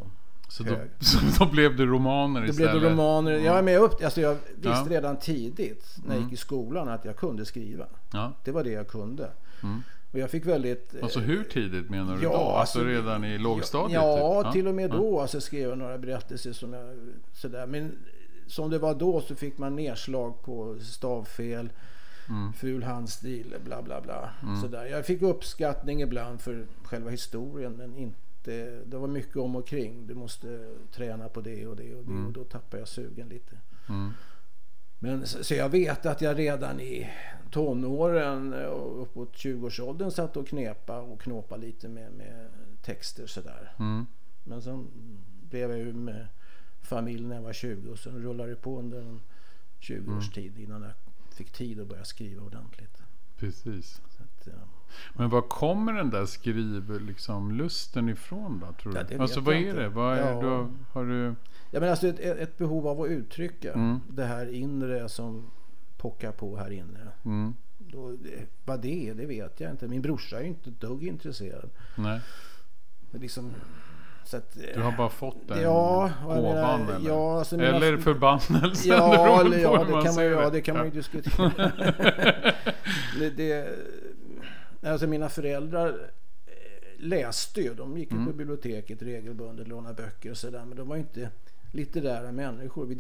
så 0.54 0.64
då, 0.64 0.76
så 1.00 1.20
då, 1.40 1.52
blev 1.52 1.76
det 1.76 1.86
romaner 1.86 2.42
då 2.42 2.48
istället? 2.48 2.72
Blev 2.72 2.84
det 2.84 2.90
romaner. 2.90 3.32
Mm. 3.32 3.46
Jag, 3.46 3.64
men 3.64 3.74
jag, 3.74 3.84
upp, 3.84 4.04
alltså 4.04 4.22
jag 4.22 4.34
visste 4.56 4.70
ja. 4.70 4.86
redan 4.90 5.20
tidigt 5.20 5.96
när 5.96 6.08
jag 6.08 6.18
mm. 6.18 6.30
gick 6.30 6.34
i 6.34 6.42
skolan 6.42 6.90
att 6.90 7.06
jag 7.06 7.16
kunde 7.16 7.46
skriva. 7.46 7.86
Ja. 8.14 8.34
Det 8.44 8.52
var 8.52 8.64
det 8.64 8.72
jag 8.72 8.88
kunde. 8.88 9.32
Mm. 9.64 9.82
Och 10.12 10.20
jag 10.20 10.30
fick 10.30 10.46
väldigt... 10.46 10.96
Alltså 11.04 11.20
hur 11.20 11.44
tidigt 11.44 11.90
menar 11.90 12.18
du 12.18 12.24
ja, 12.24 12.30
då? 12.30 12.36
Alltså, 12.36 12.80
alltså 12.80 12.84
redan 12.84 13.26
i 13.26 13.38
lågstadiet? 13.38 13.94
Ja, 13.94 14.44
typ? 14.44 14.54
till 14.54 14.68
och 14.68 14.76
med 14.76 14.90
då. 14.90 15.22
Alltså 15.22 15.42
skrev 15.42 15.70
jag 15.70 15.78
några 15.78 15.98
berättelser 15.98 16.54
som 16.54 16.74
jag... 16.74 16.98
Sådär. 17.34 17.68
Men 17.68 17.98
som 18.48 18.70
det 18.70 18.80
var 18.80 18.96
då 18.96 19.22
så 19.22 19.36
fick 19.36 19.58
man 19.58 19.76
nedslag 19.76 20.42
på 20.42 20.78
stavfel 20.82 21.70
mm. 22.30 22.54
ful 22.54 22.84
handstil, 22.84 23.56
bla 23.66 23.82
bla 23.82 24.02
bla. 24.02 24.30
Mm. 24.44 24.62
Sådär. 24.62 24.86
Jag 24.86 25.06
fick 25.06 25.22
uppskattning 25.22 26.02
ibland 26.02 26.42
för 26.42 26.66
själva 26.84 27.10
historien 27.10 27.74
men 27.74 27.98
inte, 27.98 28.18
det 28.86 28.98
var 28.98 29.08
mycket 29.08 29.36
om 29.36 29.56
och 29.56 29.68
kring. 29.68 30.08
Du 30.08 30.14
måste 30.16 30.76
träna 30.92 31.30
på 31.30 31.42
det 31.42 31.68
och 31.68 31.76
det 31.76 31.96
och 31.96 32.06
det 32.06 32.12
mm. 32.12 32.28
och 32.28 32.34
då 32.34 32.44
tappade 32.44 32.82
jag 32.82 32.88
sugen 32.88 33.30
lite. 33.30 33.58
Mm. 33.90 34.12
Men, 35.00 35.28
så 35.28 35.54
jag 35.54 35.70
vet 35.70 36.06
att 36.06 36.22
jag 36.22 36.40
redan 36.40 36.80
i 36.80 37.10
tonåren 37.52 38.54
och 38.54 39.02
uppåt 39.02 39.34
20-årsåldern 39.34 40.12
satt 40.12 40.38
och 40.38 40.48
knepa 40.48 41.02
och 41.02 41.22
knåpa 41.22 41.58
lite 41.58 41.90
med, 41.90 42.12
med 42.12 42.50
texter 42.82 43.28
sådär. 43.28 43.74
Mm. 43.80 44.06
Men 44.44 44.62
sen 44.62 44.88
blev 45.50 45.70
jag 45.70 45.80
ju 45.80 45.94
med 45.94 46.28
familj 46.82 47.26
när 47.26 47.36
jag 47.36 47.44
var 47.44 47.54
20 47.54 47.92
och 47.92 48.00
sen 48.00 48.24
rullade 48.24 48.50
det 48.50 48.56
på 48.56 48.80
under 48.80 49.02
en 49.02 49.22
20 49.80 50.00
års 50.00 50.08
mm. 50.10 50.32
tid 50.32 50.60
innan 50.60 50.82
jag 50.82 50.92
fick 51.36 51.52
tid 51.52 51.80
att 51.80 51.88
börja 51.88 52.06
skriva 52.06 52.44
ordentligt. 52.44 53.02
Precis. 53.38 54.02
Att, 54.48 54.54
ja. 54.54 54.68
Men 55.14 55.30
var 55.30 55.42
kommer 55.42 55.94
den 55.94 56.10
där 56.10 56.26
skrivlusten 56.26 57.06
liksom, 57.08 58.10
ifrån 58.10 58.60
då? 58.60 58.74
Tror 58.82 58.94
du? 58.94 59.16
Ja, 59.16 59.22
alltså 59.22 59.40
vad 59.40 59.56
är 59.56 59.60
inte. 59.60 59.74
det? 59.74 59.90
Vad 59.90 60.18
är, 60.18 60.32
ja. 60.32 60.42
du, 60.42 60.68
har 60.92 61.06
du... 61.06 61.36
Ja, 61.72 61.80
men 61.80 61.90
alltså 61.90 62.08
ett, 62.08 62.20
ett 62.20 62.58
behov 62.58 62.88
av 62.88 63.02
att 63.02 63.08
uttrycka 63.08 63.74
mm. 63.74 64.00
det 64.10 64.26
här 64.26 64.54
inre 64.54 65.10
som 65.10 65.52
pockar 65.98 66.32
på 66.32 66.58
här 66.58 66.72
inne. 66.72 67.08
Mm. 67.26 67.56
Då, 67.78 68.18
vad 68.66 68.82
det 68.82 69.10
är, 69.10 69.16
det 69.16 69.26
vet 69.26 69.60
jag 69.60 69.72
inte. 69.72 69.88
Min 69.88 70.02
brorsa 70.02 70.38
är 70.38 70.42
ju 70.42 70.48
inte 70.48 70.70
ett 70.70 70.82
dugg 70.82 71.04
intresserad. 71.04 71.70
Nej. 71.96 72.20
Är 73.14 73.20
liksom, 73.20 73.54
så 74.26 74.38
att, 74.38 74.58
Du 74.76 74.82
har 74.82 74.98
bara 74.98 75.10
fått 75.10 75.48
den 75.48 75.62
Ja, 75.62 76.12
gåvan 76.24 76.82
menar, 76.82 76.96
eller? 76.96 77.10
ja, 77.10 77.40
alltså 77.40 77.58
mina- 77.58 77.76
eller 77.76 77.98
förbannelsen. 77.98 78.92
Ja, 78.92 79.42
eller, 79.42 79.58
ja 79.58 79.84
det, 79.84 80.04
kan 80.04 80.16
man, 80.16 80.26
ja, 80.26 80.50
det 80.50 80.62
kan 80.62 80.78
man 80.78 80.86
ju 80.86 80.92
diskutera. 80.92 81.52
det, 83.20 83.30
det, 83.30 83.76
alltså 84.92 85.08
mina 85.08 85.30
föräldrar 85.30 86.12
eh, 86.46 86.54
läste 86.98 87.62
ju. 87.62 87.74
De 87.74 87.98
gick 87.98 88.12
Mm. 88.12 88.26
på 88.26 88.34
biblioteket 88.34 89.02
regelbundet, 89.02 89.68
lånade 89.68 89.96
böcker 90.04 90.32
och 90.32 90.38
sådär. 90.38 90.66
Men 90.66 90.78
de 90.78 90.88
var 90.88 90.96
ju 90.96 91.02
inte 91.02 91.30
litterära 91.72 92.32
människor. 92.32 92.86
Vi 92.86 92.96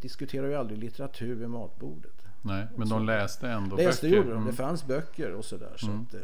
diskuterar 0.00 0.46
ju 0.48 0.54
aldrig 0.54 0.78
litteratur 0.78 1.34
vid 1.34 1.50
matbordet. 1.50 2.12
Nej, 2.42 2.66
men 2.76 2.88
de 2.88 3.06
läste 3.06 3.48
ändå 3.48 3.76
Läste 3.76 4.06
böcker. 4.06 4.16
gjorde 4.16 4.28
de. 4.30 4.36
Mm. 4.36 4.46
Det 4.50 4.52
fanns 4.56 4.86
böcker 4.86 5.32
och 5.32 5.44
sådär. 5.44 5.74
Så 5.76 5.86
Mm. 5.86 6.00
att, 6.02 6.14
eh, 6.14 6.20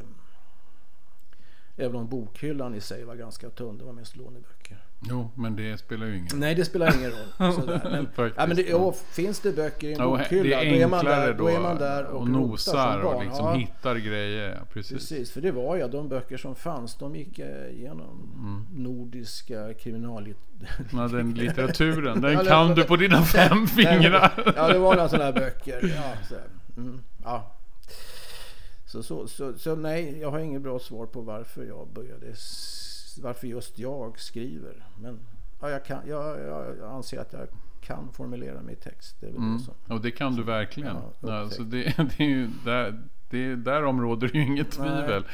även 1.77 1.97
om 1.97 2.09
bokhyllan 2.09 2.75
i 2.75 2.81
sig 2.81 3.05
var 3.05 3.15
ganska 3.15 3.51
tunn. 3.51 3.79
Det 3.79 3.85
var 3.85 3.93
mest 3.93 4.17
låneböcker. 4.17 4.64
Jo, 5.09 5.31
men 5.35 5.57
det 5.57 5.79
spelar 5.79 6.07
ju 6.07 6.17
ingen 6.17 6.29
roll. 6.31 6.39
Nej, 6.39 6.55
det 6.55 6.65
spelar 6.65 6.97
ingen 6.99 7.11
roll. 7.11 7.53
Sådär. 7.53 7.81
Men, 8.17 8.33
ja, 8.37 8.47
men 8.47 8.57
det, 8.57 8.65
jo, 8.69 8.95
finns 9.11 9.41
det 9.41 9.53
böcker 9.53 9.89
i 9.89 9.93
en 9.93 9.99
Ja, 9.99 10.07
bokhylla, 10.07 10.57
då 10.57 10.65
är 10.65 10.87
man 10.87 11.05
där, 11.05 11.33
då, 11.33 11.45
då 11.45 11.51
är 11.51 11.61
man 11.61 11.77
där 11.77 12.05
och, 12.05 12.21
och 12.21 12.29
nosar 12.29 13.01
och 13.01 13.25
liksom 13.25 13.47
ja, 13.47 13.53
hittar 13.55 13.97
grejer. 13.97 14.51
Ja, 14.51 14.67
precis. 14.73 14.93
Precis, 14.93 15.33
för 15.33 15.41
det 15.41 15.53
var 15.53 15.77
jag. 15.77 15.91
De 15.91 16.09
böcker 16.09 16.37
som 16.37 16.55
fanns, 16.55 16.95
de 16.95 17.17
gick 17.17 17.39
jag 17.39 17.71
igenom. 17.73 18.33
Mm. 18.37 18.85
Nordiska 18.85 19.75
kriminalit... 19.75 20.37
Ja, 20.93 21.09
den 21.09 21.35
litteraturen, 21.35 22.21
den 22.21 22.33
Ja, 22.33 22.45
kan 22.45 22.75
du 22.75 22.85
på 22.85 22.97
dina 22.97 23.23
fem 23.23 23.67
fingrar. 23.67 24.53
Ja, 24.57 24.69
det 24.69 24.79
var 24.79 24.95
några 24.95 25.09
sådana 25.09 25.25
här 25.25 25.33
böcker. 25.33 25.95
Ja, 25.97 26.13
så, 26.29 26.35
mm, 26.81 27.01
ja. 27.25 27.51
Så, 28.87 29.03
så, 29.03 29.29
så, 29.29 29.59
så 29.59 29.77
nej, 29.77 30.19
jag 30.21 30.31
har 30.31 30.39
inget 30.39 30.63
bra 30.63 30.79
svar 30.79 31.07
på 31.07 31.21
varför 31.21 31.65
jag 31.65 31.89
började, 31.89 32.27
varför 33.19 33.47
just 33.47 33.79
jag 33.79 34.19
skriver. 34.19 34.87
Men 35.01 35.19
ja, 35.61 35.71
jag, 35.71 35.85
kan, 35.85 35.99
jag, 36.09 36.41
jag 36.79 36.91
anser 36.93 37.21
att 37.21 37.33
jag 37.33 37.49
kan 37.81 38.13
formulera 38.13 38.63
mig 38.63 38.73
i 38.73 38.77
text. 38.77 39.17
Det 39.21 39.27
Mm. 39.29 39.59
det. 39.87 39.95
Och 39.95 40.01
det 40.01 40.11
kan 40.11 40.35
du 40.37 40.43
verkligen. 40.43 40.97
Ja, 40.97 41.13
Ja, 41.21 41.41
upptäckt. 41.41 41.57
så 41.57 41.63
det, 41.63 41.83
det 42.19 42.25
är 42.25 42.29
ju 42.29 42.51
där, 42.65 43.03
det, 43.31 43.57
därom 43.57 44.01
råder 44.01 44.31
ju 44.35 44.43
inget 44.43 44.71
tvivel. 44.71 45.25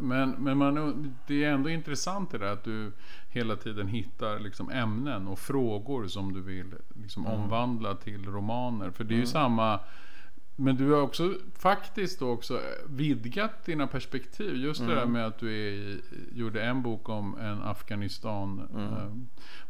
Men, 0.00 0.30
men 0.30 0.58
man, 0.58 1.14
det 1.26 1.44
är 1.44 1.50
ändå 1.52 1.68
intressant 1.70 2.30
det 2.30 2.38
där 2.38 2.52
att 2.52 2.64
du 2.64 2.92
hela 3.28 3.56
tiden 3.56 3.88
hittar 3.88 4.38
liksom 4.38 4.70
ämnen 4.70 5.28
och 5.28 5.38
frågor 5.38 6.06
som 6.06 6.32
du 6.32 6.40
vill 6.42 6.74
liksom 6.94 7.26
Mm. 7.26 7.40
omvandla 7.40 7.94
till 7.94 8.24
romaner. 8.26 8.90
För 8.90 9.04
det 9.04 9.14
är 9.14 9.18
ju 9.18 9.26
samma 9.26 9.80
men 10.56 10.76
du 10.76 10.92
har 10.92 11.00
också 11.02 11.34
faktiskt 11.58 12.22
också 12.22 12.60
vidgat 12.88 13.64
dina 13.64 13.86
perspektiv. 13.86 14.56
Just 14.56 14.80
det 14.80 14.84
Mm. 14.86 14.96
där 14.98 15.06
med 15.06 15.26
att 15.26 15.38
du 15.38 15.50
är 15.50 15.96
gjorde 16.34 16.62
en 16.64 16.82
bok 16.82 17.08
om 17.08 17.38
en 17.38 17.62
Afghanistan... 17.62 18.68
Mm. 18.74 18.92
Eh, 18.92 19.12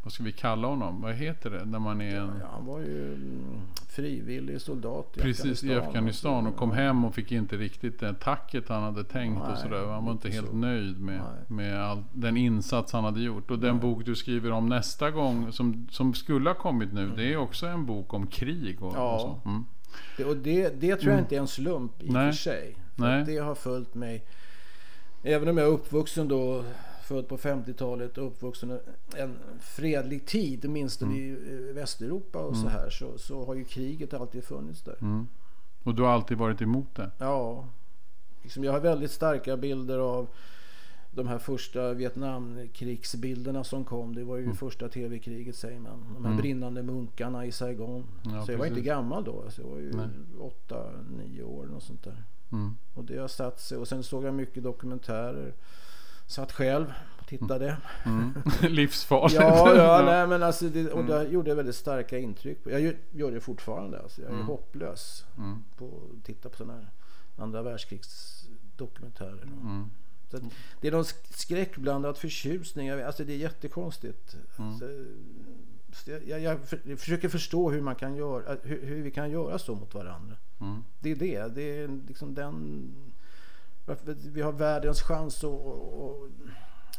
vad 0.02 0.12
ska 0.12 0.22
vi 0.24 0.32
kalla 0.32 0.68
honom? 0.68 1.00
Vad 1.00 1.14
heter 1.14 1.50
det? 1.50 1.64
När 1.64 1.78
man 1.78 2.00
är 2.00 2.16
en... 2.20 2.32
Ja, 2.40 2.48
han 2.52 2.66
var 2.66 2.80
ju 2.80 3.14
mm, 3.14 3.60
frivillig 3.88 4.60
soldat 4.60 5.16
i 5.16 5.20
Precis, 5.20 5.64
i 5.64 5.74
Afghanistan 5.74 6.46
och 6.46 6.56
kom 6.56 6.70
hem 6.72 7.04
och 7.04 7.14
fick 7.14 7.32
inte 7.32 7.56
riktigt 7.56 8.00
det 8.00 8.14
tacket 8.14 8.68
han 8.68 8.82
hade 8.82 9.04
tänkt 9.04 9.40
och 9.42 9.48
Nej, 9.48 9.56
sådär. 9.62 9.86
Han 9.86 10.04
var 10.04 10.12
inte 10.12 10.28
helt 10.30 10.46
så. 10.50 10.56
nöjd 10.56 11.00
med, 11.00 11.20
Nej. 11.48 11.56
med 11.66 11.82
all, 11.82 12.04
den 12.12 12.36
insats 12.36 12.92
han 12.92 13.04
hade 13.04 13.20
gjort. 13.20 13.50
Och 13.50 13.58
den 13.58 13.80
bok 13.80 14.04
du 14.04 14.14
skriver 14.14 14.50
om 14.52 14.66
nästa 14.68 15.10
gång, 15.10 15.52
som, 15.52 15.86
som 15.90 16.14
skulle 16.14 16.50
ha 16.50 16.54
kommit 16.54 16.92
nu, 16.92 17.12
det 17.16 17.32
är 17.32 17.36
också 17.36 17.66
en 17.66 17.86
bok 17.86 18.14
om 18.14 18.26
krig 18.26 18.82
och, 18.82 18.94
Ja. 18.96 19.14
och 19.14 19.20
så. 19.20 19.48
Mm. 19.48 19.64
Det, 20.16 20.24
och 20.24 20.36
det, 20.36 20.68
det 20.80 20.96
tror 20.96 21.12
jag 21.12 21.20
inte 21.20 21.36
är 21.36 21.40
en 21.40 21.48
slump 21.48 22.02
i 22.02 22.08
och 22.08 22.12
för 22.12 22.32
sig. 22.32 22.76
För 22.96 23.24
det 23.26 23.38
har 23.38 23.54
följt 23.54 23.94
mig. 23.94 24.24
Även 25.22 25.48
om 25.48 25.58
jag 25.58 25.66
är 25.66 25.70
uppvuxen 25.70 26.28
då, 26.28 26.64
född 27.04 27.28
på 27.28 27.36
50-talet 27.38 28.18
och 28.18 28.26
uppvuxen 28.26 28.78
en 29.16 29.38
fredlig 29.60 30.26
tid, 30.26 30.64
åtminstone 30.64 31.14
Mm. 31.14 31.68
i 31.68 31.72
Västeuropa 31.72 32.38
och 32.38 32.56
så 32.56 32.68
här, 32.68 32.90
så, 32.90 33.18
så 33.18 33.44
har 33.44 33.54
ju 33.54 33.64
kriget 33.64 34.14
alltid 34.14 34.44
funnits 34.44 34.82
där. 34.82 34.96
Mm. 35.00 35.28
Och 35.82 35.94
du 35.94 36.02
har 36.02 36.10
alltid 36.10 36.38
varit 36.38 36.62
emot 36.62 36.94
det? 36.94 37.10
Ja, 37.18 37.68
liksom 38.42 38.64
jag 38.64 38.72
har 38.72 38.80
väldigt 38.80 39.10
starka 39.10 39.56
bilder 39.56 39.98
av 39.98 40.28
de 41.16 41.28
här 41.28 41.38
första 41.38 41.92
Vietnamkrigsbilderna 41.94 43.64
som 43.64 43.84
kom. 43.84 44.14
Det 44.14 44.24
var 44.24 44.36
ju 44.36 44.52
första 44.54 44.88
tv-kriget 44.88 45.56
säger 45.56 45.80
man. 45.80 46.04
De 46.14 46.24
här 46.24 46.30
Mm. 46.32 46.36
brinnande 46.42 46.82
munkarna 46.82 47.46
i 47.46 47.52
Saigon. 47.52 48.04
Ja, 48.24 48.44
så 48.46 48.52
jag 48.52 48.58
var 48.58 48.64
inte 48.66 48.74
precis. 48.74 48.86
gammal 48.86 49.24
då. 49.24 49.42
Alltså 49.44 49.62
jag 49.62 49.68
var 49.68 49.78
ju 49.78 49.92
Nej. 49.92 50.08
åtta, 50.40 50.90
nio 51.18 51.42
år 51.42 51.74
och 51.74 51.82
sånt 51.82 52.04
där. 52.04 52.24
Mm. 52.52 52.76
Och 52.94 53.04
det 53.04 53.18
har 53.18 53.28
satt 53.28 53.60
sig. 53.60 53.78
Och 53.78 53.88
sen 53.88 54.02
såg 54.02 54.24
jag 54.24 54.34
mycket 54.34 54.62
dokumentärer. 54.62 55.54
Satt 56.26 56.52
själv 56.52 56.92
och 57.20 57.26
tittade. 57.26 57.76
Mm. 58.04 58.32
Livsfarligt. 58.74 59.34
Ja, 59.34 59.74
ja, 59.76 60.02
nej 60.06 60.26
men 60.26 60.42
alltså 60.42 60.68
det, 60.68 60.90
och 60.92 61.00
Mm. 61.00 61.10
det 61.12 61.28
gjorde 61.28 61.54
väldigt 61.54 61.74
starka 61.76 62.18
intryck. 62.18 62.64
på- 62.64 62.70
Jag 62.70 62.80
gör, 63.12 63.30
det 63.30 63.40
fortfarande 63.40 64.00
alltså. 64.02 64.20
Jag 64.22 64.30
är 64.30 64.34
Mm. 64.34 64.46
hopplös 64.46 65.24
Mm. 65.38 65.64
på 65.76 65.86
att 65.86 66.24
titta 66.24 66.48
på 66.48 66.56
sådana 66.56 66.72
här 66.78 66.90
andra 67.36 67.62
världskrigsdokumentärer. 67.62 69.42
Mm. 69.42 69.90
Så 70.30 70.36
att 70.36 70.42
det 70.80 70.88
är 70.88 70.92
någon 70.92 71.02
sk- 71.04 71.32
skräckblandad 71.36 72.18
förtjusning. 72.18 72.90
Alltså 72.90 73.24
det 73.24 73.32
är 73.32 73.36
jättekonstigt. 73.36 74.36
Mm. 74.58 74.70
Alltså, 74.70 74.86
så 75.92 76.10
jag, 76.10 76.22
jag, 76.28 76.40
jag 76.40 76.60
för- 76.68 76.80
jag 76.84 76.98
försöker 76.98 77.28
förstå 77.28 77.70
hur, 77.70 77.80
man 77.80 77.94
kan 77.94 78.16
göra, 78.16 78.56
hur, 78.62 78.82
hur 78.86 79.02
vi 79.02 79.10
kan 79.10 79.30
göra 79.30 79.58
så 79.58 79.74
mot 79.74 79.94
varandra. 79.94 80.36
Mm. 80.60 80.84
Det 81.00 81.10
är 81.10 81.16
det. 81.16 81.54
Det 81.54 81.62
är 81.78 82.00
liksom 82.08 82.34
den... 82.34 82.92
Vi 84.32 84.42
har 84.42 84.52
världens 84.52 85.02
chans 85.02 85.44
att 85.44 85.50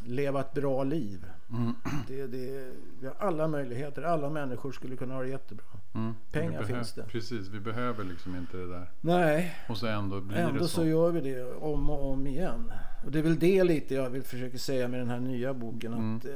leva 0.06 0.42
ett 0.42 0.54
bra 0.54 0.84
liv. 0.84 1.26
Mm. 1.50 1.74
Det, 2.08 2.28
det, 2.28 2.72
vi 3.00 3.08
har 3.08 3.16
alla 3.20 3.48
möjligheter. 3.48 4.02
Alla 4.02 4.30
människor 4.30 4.72
skulle 4.72 4.96
kunna 4.98 5.14
ha 5.14 5.22
det 5.22 5.30
jättebra. 5.30 5.66
Mm. 5.94 6.16
Pengar 6.32 6.64
finns 6.64 6.94
det. 6.94 7.04
Precis, 7.04 7.48
vi 7.48 7.60
behöver 7.60 8.04
liksom 8.04 8.36
inte 8.36 8.58
det 8.58 8.68
där. 8.68 8.92
Nej, 9.02 9.56
Och 9.70 9.78
så 9.78 9.88
ändå 9.88 10.22
blir 10.22 10.38
ändå 10.38 10.54
det 10.54 10.60
så 10.60 10.68
så. 10.68 10.86
gör 10.86 11.12
vi 11.12 11.22
det 11.22 11.44
om 11.54 11.90
och 11.90 12.12
om 12.12 12.28
igen. 12.28 12.72
Och 13.06 13.12
det 13.12 13.20
är 13.20 13.24
väl 13.24 13.40
det 13.40 13.64
lite 13.64 13.96
jag 13.96 14.10
vill 14.10 14.24
försöka 14.24 14.58
säga 14.58 14.88
med 14.88 15.00
den 15.00 15.10
här 15.10 15.20
nya 15.20 15.54
boken. 15.54 15.94
Mm. 15.94 16.18
Att 16.18 16.26
eh, 16.26 16.32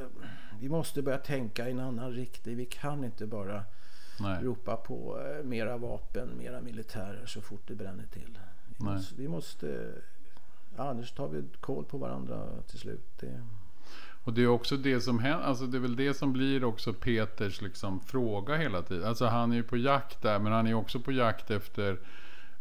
vi 0.59 0.69
måste 0.69 1.01
börja 1.01 1.17
tänka 1.17 1.67
i 1.67 1.71
en 1.71 1.79
annan 1.79 2.11
riktning. 2.11 2.57
Vi 2.57 2.65
kan 2.65 3.03
inte 3.03 3.25
bara 3.27 3.63
Nej. 4.19 4.43
ropa 4.43 4.75
på 4.75 5.19
eh, 5.19 5.43
mera 5.45 5.77
vapen, 5.77 6.29
mera 6.37 6.61
militärer 6.61 7.25
så 7.25 7.41
fort 7.41 7.67
det 7.67 7.75
bränner 7.75 8.05
till. 8.05 8.39
Vi 8.77 8.85
måste, 8.85 9.15
vi 9.15 9.27
måste 9.27 9.91
annars 10.89 11.11
tar 11.11 11.27
vi 11.27 11.43
koll 11.59 11.85
på 11.85 11.97
varandra 11.97 12.47
till 12.67 12.79
slut. 12.79 13.05
Det, 13.19 13.41
Och 14.23 14.33
det 14.33 14.43
är 14.43 14.47
också 14.47 14.77
det 14.77 15.01
som 15.01 15.19
händer, 15.19 15.45
alltså 15.45 15.65
det 15.65 15.77
är 15.77 15.81
väl 15.81 15.95
det 15.95 16.13
som 16.13 16.33
blir 16.33 16.63
också 16.63 16.93
Peters 16.93 17.61
liksom 17.61 17.99
fråga 17.99 18.55
hela 18.57 18.81
tiden. 18.81 19.07
Alltså 19.07 19.25
han 19.25 19.51
är 19.51 19.55
ju 19.55 19.63
på 19.63 19.77
jakt 19.77 20.21
där, 20.21 20.39
men 20.39 20.51
han 20.53 20.67
är 20.67 20.73
också 20.73 20.99
på 20.99 21.11
jakt 21.11 21.51
efter 21.51 21.99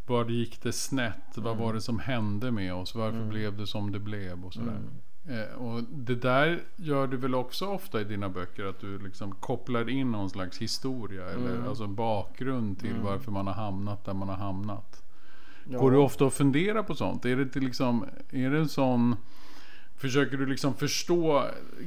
var 0.07 0.25
gick 0.31 0.63
det 0.63 0.73
snett? 0.73 1.37
Vad 1.37 1.47
Mm. 1.53 1.65
var 1.65 1.75
det 1.75 1.81
som 1.81 1.99
hände 1.99 2.51
med 2.51 2.75
oss? 2.75 2.95
Varför 2.95 3.25
blev 3.25 3.57
det 3.57 3.67
som 3.67 3.93
det 3.93 3.99
blev? 3.99 4.45
Och 4.45 4.53
sådär. 4.55 4.79
Mm. 5.27 5.41
Eh, 5.41 5.55
och 5.55 5.83
det 5.83 6.15
där 6.15 6.61
gör 6.77 7.07
du 7.07 7.17
väl 7.17 7.35
också 7.35 7.67
ofta 7.67 8.01
i 8.01 8.05
dina 8.05 8.29
böcker? 8.29 8.65
Att 8.65 8.81
du 8.81 8.99
liksom 8.99 9.33
kopplar 9.35 9.89
in 9.89 10.13
någon 10.13 10.31
slags 10.31 10.59
historia 10.59 11.25
eller 11.31 11.55
Mm. 11.55 11.69
alltså 11.69 11.87
bakgrund 11.87 12.79
till 12.81 12.95
varför 13.05 13.33
man 13.33 13.47
har 13.47 13.55
hamnat 13.55 14.05
där 14.05 14.15
man 14.15 14.29
har 14.29 14.37
hamnat. 14.37 15.03
Ja. 15.69 15.79
Går 15.79 15.91
du 15.91 15.97
ofta 15.97 16.25
och 16.25 16.33
funderar 16.33 16.83
på 16.83 16.95
sånt? 16.95 17.25
Är 17.25 17.37
det, 17.37 17.47
till 17.47 17.63
liksom, 17.63 18.05
är 18.31 18.51
det 18.51 18.59
en 18.59 18.69
sån... 18.69 19.17
Försöker 19.97 20.37
du 20.37 20.47
liksom 20.47 20.75
förstå? 20.75 21.45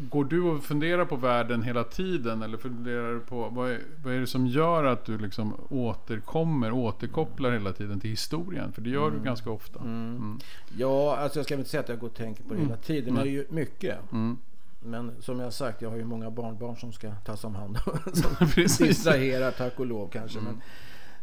Går 0.09 0.25
du 0.25 0.41
och 0.41 0.63
funderar 0.63 1.05
på 1.05 1.15
världen 1.15 1.63
hela 1.63 1.83
tiden? 1.83 2.41
Eller 2.41 2.57
funderar 2.57 3.13
du 3.13 3.19
på 3.19 3.49
vad 3.49 3.71
är, 3.71 3.79
vad 4.03 4.13
är 4.13 4.19
det 4.19 4.27
som 4.27 4.47
gör 4.47 4.83
att 4.83 5.05
du 5.05 5.17
liksom 5.17 5.53
återkommer, 5.69 6.71
återkopplar 6.71 7.51
hela 7.51 7.73
tiden 7.73 7.99
till 7.99 8.09
historien? 8.09 8.71
För 8.71 8.81
det 8.81 8.89
gör 8.89 9.11
du 9.11 9.19
ganska 9.19 9.49
ofta. 9.49 9.79
Mm. 9.79 10.39
ja, 10.77 11.17
alltså 11.17 11.39
jag 11.39 11.45
ska 11.45 11.55
inte 11.55 11.69
säga 11.69 11.81
att 11.81 11.89
jag 11.89 11.99
går 11.99 12.07
och 12.07 12.15
tänker 12.15 12.43
på 12.43 12.53
det 12.53 12.61
hela 12.61 12.77
tiden. 12.77 13.13
Men 13.13 13.23
det 13.23 13.29
är 13.29 13.33
ju 13.33 13.45
mycket. 13.49 14.11
Mm. 14.11 14.37
Men 14.85 15.11
som 15.19 15.39
jag 15.39 15.53
sagt, 15.53 15.81
jag 15.81 15.89
har 15.89 15.97
ju 15.97 16.05
många 16.05 16.31
barnbarn 16.31 16.77
som 16.77 16.93
ska 16.93 17.11
tas 17.11 17.43
om 17.43 17.55
hand 17.55 17.77
som 18.13 18.87
distraherar 18.87 19.51
tack 19.51 19.79
och 19.79 19.85
lov 19.85 20.09
kanske. 20.09 20.39
Men, 20.39 20.61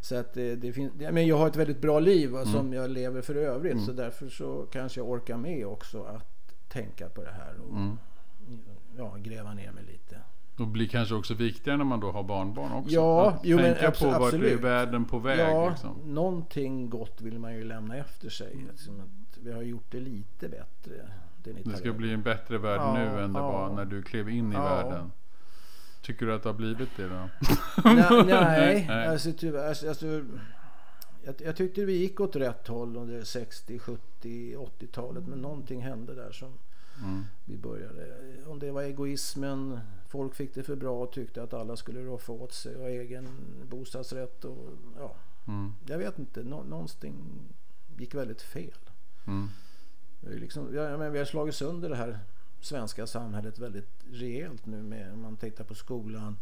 så 0.01 0.17
att 0.17 0.35
det, 0.35 0.57
det 0.57 0.73
finns, 0.73 0.93
men 0.95 1.27
jag 1.27 1.39
har 1.39 1.47
ett 1.47 1.57
väldigt 1.57 1.81
bra 1.81 2.01
liv 2.01 2.31
va, 2.31 2.45
som 2.45 2.73
jag 2.73 2.91
lever 2.91 3.23
för 3.23 3.35
övrigt. 3.35 3.85
Så 3.85 3.93
därför 3.93 4.29
så 4.29 4.67
kanske 4.73 5.01
jag 5.01 5.09
orkar 5.11 5.37
med 5.37 5.67
också 5.67 6.03
att 6.03 6.55
tänka 6.69 7.09
på 7.09 7.23
det 7.23 7.31
här 7.33 7.55
och 7.69 7.77
Mm. 7.77 7.99
ja, 8.97 9.17
gräva 9.19 9.55
ner 9.55 9.73
mig 9.73 9.85
lite. 9.85 10.17
Och 10.59 10.67
blir 10.69 10.89
kanske 10.89 11.15
också 11.15 11.35
viktigare 11.35 11.77
när 11.79 11.85
man 11.85 12.01
då 12.01 12.11
har 12.11 12.23
barnbarn 12.23 12.73
också. 12.73 12.91
Ja, 12.95 13.31
att 13.31 13.41
jo, 13.45 13.57
men 13.57 13.65
tänka 13.75 13.91
abso- 13.91 13.99
på 14.01 14.07
vart 14.11 14.21
är 14.21 14.25
absolut. 14.25 14.61
världen 14.61 15.05
på 15.05 15.19
väg. 15.19 15.39
ja, 15.39 15.71
Liksom. 15.71 15.97
någonting 16.15 16.91
gott 16.91 17.21
vill 17.21 17.39
man 17.39 17.55
ju 17.55 17.65
lämna 17.65 17.97
efter 17.97 18.29
sig. 18.29 18.67
Liksom 18.71 19.01
att 19.01 19.39
vi 19.43 19.53
har 19.53 19.63
gjort 19.63 19.87
det 19.91 20.01
lite 20.01 20.49
bättre. 20.49 20.93
Det, 21.43 21.77
ska 21.77 21.93
bli 21.93 22.13
en 22.13 22.23
bättre 22.23 22.59
värld 22.59 22.81
Ja, 22.81 22.93
nu 22.95 23.23
än 23.23 23.33
det 23.33 23.39
ja. 23.39 23.53
var 23.53 23.75
när 23.77 23.85
du 23.85 24.03
klev 24.03 24.29
in 24.29 24.53
i 24.53 24.55
Ja. 24.55 24.63
världen. 24.63 25.13
Tycker 26.03 26.27
du 26.27 26.35
att 26.35 26.43
det 26.43 26.49
har 26.49 26.55
blivit 26.57 26.89
det 26.97 27.09
då? 27.09 27.15
Nej, 27.85 28.25
nej, 28.27 28.85
Nej. 28.89 29.07
alltså 29.07 29.33
tyvärr. 29.39 29.69
Alltså, 29.69 29.89
alltså, 29.89 30.07
jag, 31.25 31.35
jag 31.45 31.57
tyckte 31.57 31.85
vi 31.85 31.93
gick 31.97 32.21
åt 32.21 32.37
rätt 32.37 32.69
håll 32.69 32.97
under 32.97 33.25
60, 33.25 33.79
70, 33.79 34.57
80-talet. 34.57 35.27
Men 35.27 35.39
någonting 35.39 35.83
hände 35.83 36.15
där 36.15 36.33
som 36.33 36.49
Mm. 37.03 37.25
vi 37.45 37.57
började. 37.57 38.17
Om 38.47 38.59
det 38.59 38.71
var 38.71 38.83
egoismen, 38.83 39.81
folk 40.09 40.35
fick 40.35 40.55
det 40.55 40.63
för 40.63 40.77
bra 40.77 41.03
och 41.03 41.13
tyckte 41.13 41.43
att 41.43 41.55
alla 41.55 41.77
skulle 41.77 42.01
roffa 42.05 42.33
åt 42.33 42.53
sig 42.53 42.77
och 42.77 42.89
egen 42.91 43.29
bostadsrätt 43.71 44.45
och 44.45 44.69
ja, 44.99 45.15
Mm. 45.49 45.73
jag 45.87 45.99
vet 45.99 46.19
inte. 46.19 46.43
Nå, 46.43 46.63
någonting 46.63 47.15
gick 47.99 48.15
väldigt 48.15 48.43
fel. 48.43 48.79
Mm. 49.27 49.49
Liksom, 50.21 50.75
ja, 50.75 50.97
men 50.97 51.13
vi 51.13 51.19
har 51.19 51.27
slagit 51.27 51.55
sönder 51.55 51.89
det 51.89 51.97
här 51.97 52.19
svenska 52.61 53.07
samhället 53.07 53.59
väldigt 53.59 54.05
rejält 54.11 54.67
nu 54.67 54.83
med 54.83 55.13
om 55.13 55.23
man 55.23 55.37
tittar 55.37 55.65
på 55.65 55.75
skolan, 55.75 56.37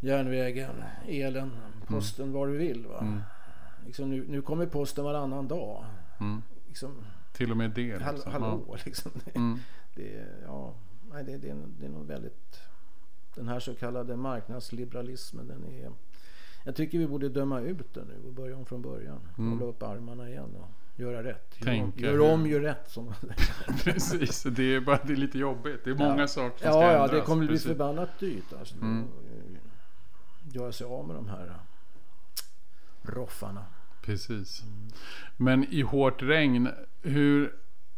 järnvägen, 0.00 0.82
elen, 1.06 1.50
posten, 1.86 2.32
vad 2.32 2.48
du 2.48 2.56
vill. 2.56 2.86
Va? 2.86 3.00
Mm. 3.00 3.20
Liksom 3.86 4.10
nu, 4.10 4.24
nu 4.28 4.42
kommer 4.42 4.66
posten 4.66 5.04
varannan 5.04 5.48
dag. 5.48 5.84
Mm. 6.20 6.42
Liksom, 6.66 7.04
Till 7.32 7.50
och 7.50 7.56
med 7.56 7.70
det. 7.70 8.02
hall, 8.02 8.14
liksom. 8.14 8.32
hallå 8.32 8.76
liksom. 8.84 9.12
Det, 9.24 9.30
Ja. 9.34 9.40
Mm. 9.40 9.58
det, 9.94 10.26
ja, 10.46 10.74
nej, 11.12 11.24
det, 11.24 11.38
det, 11.38 11.50
är, 11.50 11.56
det 11.78 11.86
är 11.86 11.90
nog 11.90 12.06
väldigt... 12.06 12.60
Den 13.34 13.48
här 13.48 13.60
så 13.60 13.74
kallade 13.74 14.16
marknadsliberalismen, 14.16 15.48
den 15.48 15.64
är... 15.64 15.92
Jag 16.64 16.76
tycker 16.76 16.98
vi 16.98 17.06
borde 17.06 17.28
döma 17.28 17.60
ut 17.60 17.94
den 17.94 18.06
nu 18.06 18.26
och 18.26 18.32
börja 18.32 18.56
om 18.56 18.66
från 18.66 18.82
början. 18.82 19.20
Mm. 19.38 19.52
Hålla 19.52 19.70
upp 19.70 19.82
armarna 19.82 20.28
igen 20.28 20.56
och 20.56 20.68
göra 20.98 21.22
rätt. 21.22 21.60
Tänka 21.60 22.00
gör 22.00 22.20
om, 22.20 22.46
gör 22.46 22.60
rätt. 22.60 22.90
Som, 22.90 23.14
Precis, 23.84 24.42
det 24.42 24.74
är 24.74 24.80
bara 24.80 24.98
det 25.04 25.12
är 25.12 25.16
lite 25.16 25.38
jobbigt. 25.38 25.84
Det 25.84 25.90
är 25.90 25.94
många 25.94 26.20
Ja. 26.20 26.26
saker 26.28 26.58
som 26.58 26.58
ska 26.58 26.68
ja, 26.68 26.82
ja, 26.82 26.92
ändras. 26.92 27.10
det 27.10 27.20
kommer 27.20 27.40
bli 27.46 27.48
Precis. 27.54 27.66
förbannat 27.68 28.18
dyrt. 28.18 28.52
Alltså, 28.58 28.74
Mm. 28.76 29.04
Göra 30.52 30.72
sig 30.72 30.86
av 30.86 31.06
med 31.06 31.16
de 31.16 31.28
här 31.28 31.52
roffarna. 33.02 33.64
Precis. 34.02 34.62
Men 35.36 35.64
i 35.64 35.80
hårt 35.82 36.22
regn, 36.22 36.68
hur, 37.02 37.52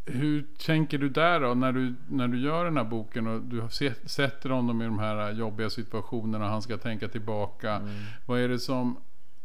hur 0.04 0.46
tänker 0.58 0.98
du 0.98 1.08
där 1.08 1.40
då 1.40 1.54
när 1.54 1.72
du, 1.72 1.94
när 2.08 2.28
du 2.28 2.40
gör 2.40 2.64
den 2.64 2.76
här 2.76 2.84
boken 2.84 3.26
och 3.26 3.42
du 3.42 3.68
sätter 4.04 4.50
honom 4.50 4.82
i 4.82 4.84
de 4.84 4.98
här 4.98 5.32
jobbiga 5.32 5.70
situationerna 5.70 6.44
och 6.44 6.50
han 6.50 6.62
ska 6.62 6.78
tänka 6.78 7.08
tillbaka. 7.08 7.72
Mm. 7.74 7.90
Vad 8.26 8.40
är 8.40 8.48
det 8.48 8.58
som 8.58 8.96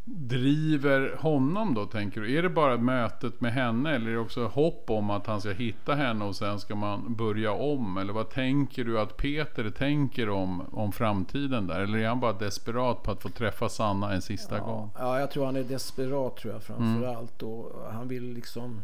driver 0.07 1.15
honom 1.19 1.73
då 1.73 1.85
tänker 1.85 2.21
du? 2.21 2.37
Är 2.37 2.43
det 2.43 2.49
bara 2.49 2.77
mötet 2.77 3.41
med 3.41 3.53
henne 3.53 3.95
eller 3.95 4.09
är 4.09 4.13
det 4.13 4.19
också 4.19 4.47
hopp 4.47 4.89
om 4.89 5.09
att 5.09 5.27
han 5.27 5.41
ska 5.41 5.51
hitta 5.51 5.95
henne 5.95 6.25
och 6.25 6.35
sen 6.35 6.59
ska 6.59 6.75
man 6.75 7.15
börja 7.15 7.51
om? 7.51 7.97
Eller 7.97 8.13
vad 8.13 8.29
tänker 8.29 8.83
du 8.83 8.99
att 8.99 9.17
Peter 9.17 9.69
tänker 9.69 10.29
om, 10.29 10.61
om 10.71 10.91
framtiden 10.91 11.67
där? 11.67 11.79
Eller 11.79 11.97
är 11.97 12.07
han 12.07 12.19
bara 12.19 12.33
desperat 12.33 13.03
på 13.03 13.11
att 13.11 13.21
få 13.21 13.29
träffa 13.29 13.69
Sanna 13.69 14.13
en 14.13 14.21
sista 14.21 14.59
gång? 14.59 14.91
Ja, 14.95 15.01
ja, 15.01 15.19
jag 15.19 15.31
tror 15.31 15.45
han 15.45 15.55
är 15.55 15.63
desperat 15.63 16.37
tror 16.37 16.53
jag 16.53 16.63
framför 16.63 17.07
allt. 17.07 17.43
Och 17.43 17.91
han 17.91 18.07
vill 18.07 18.33
liksom 18.33 18.81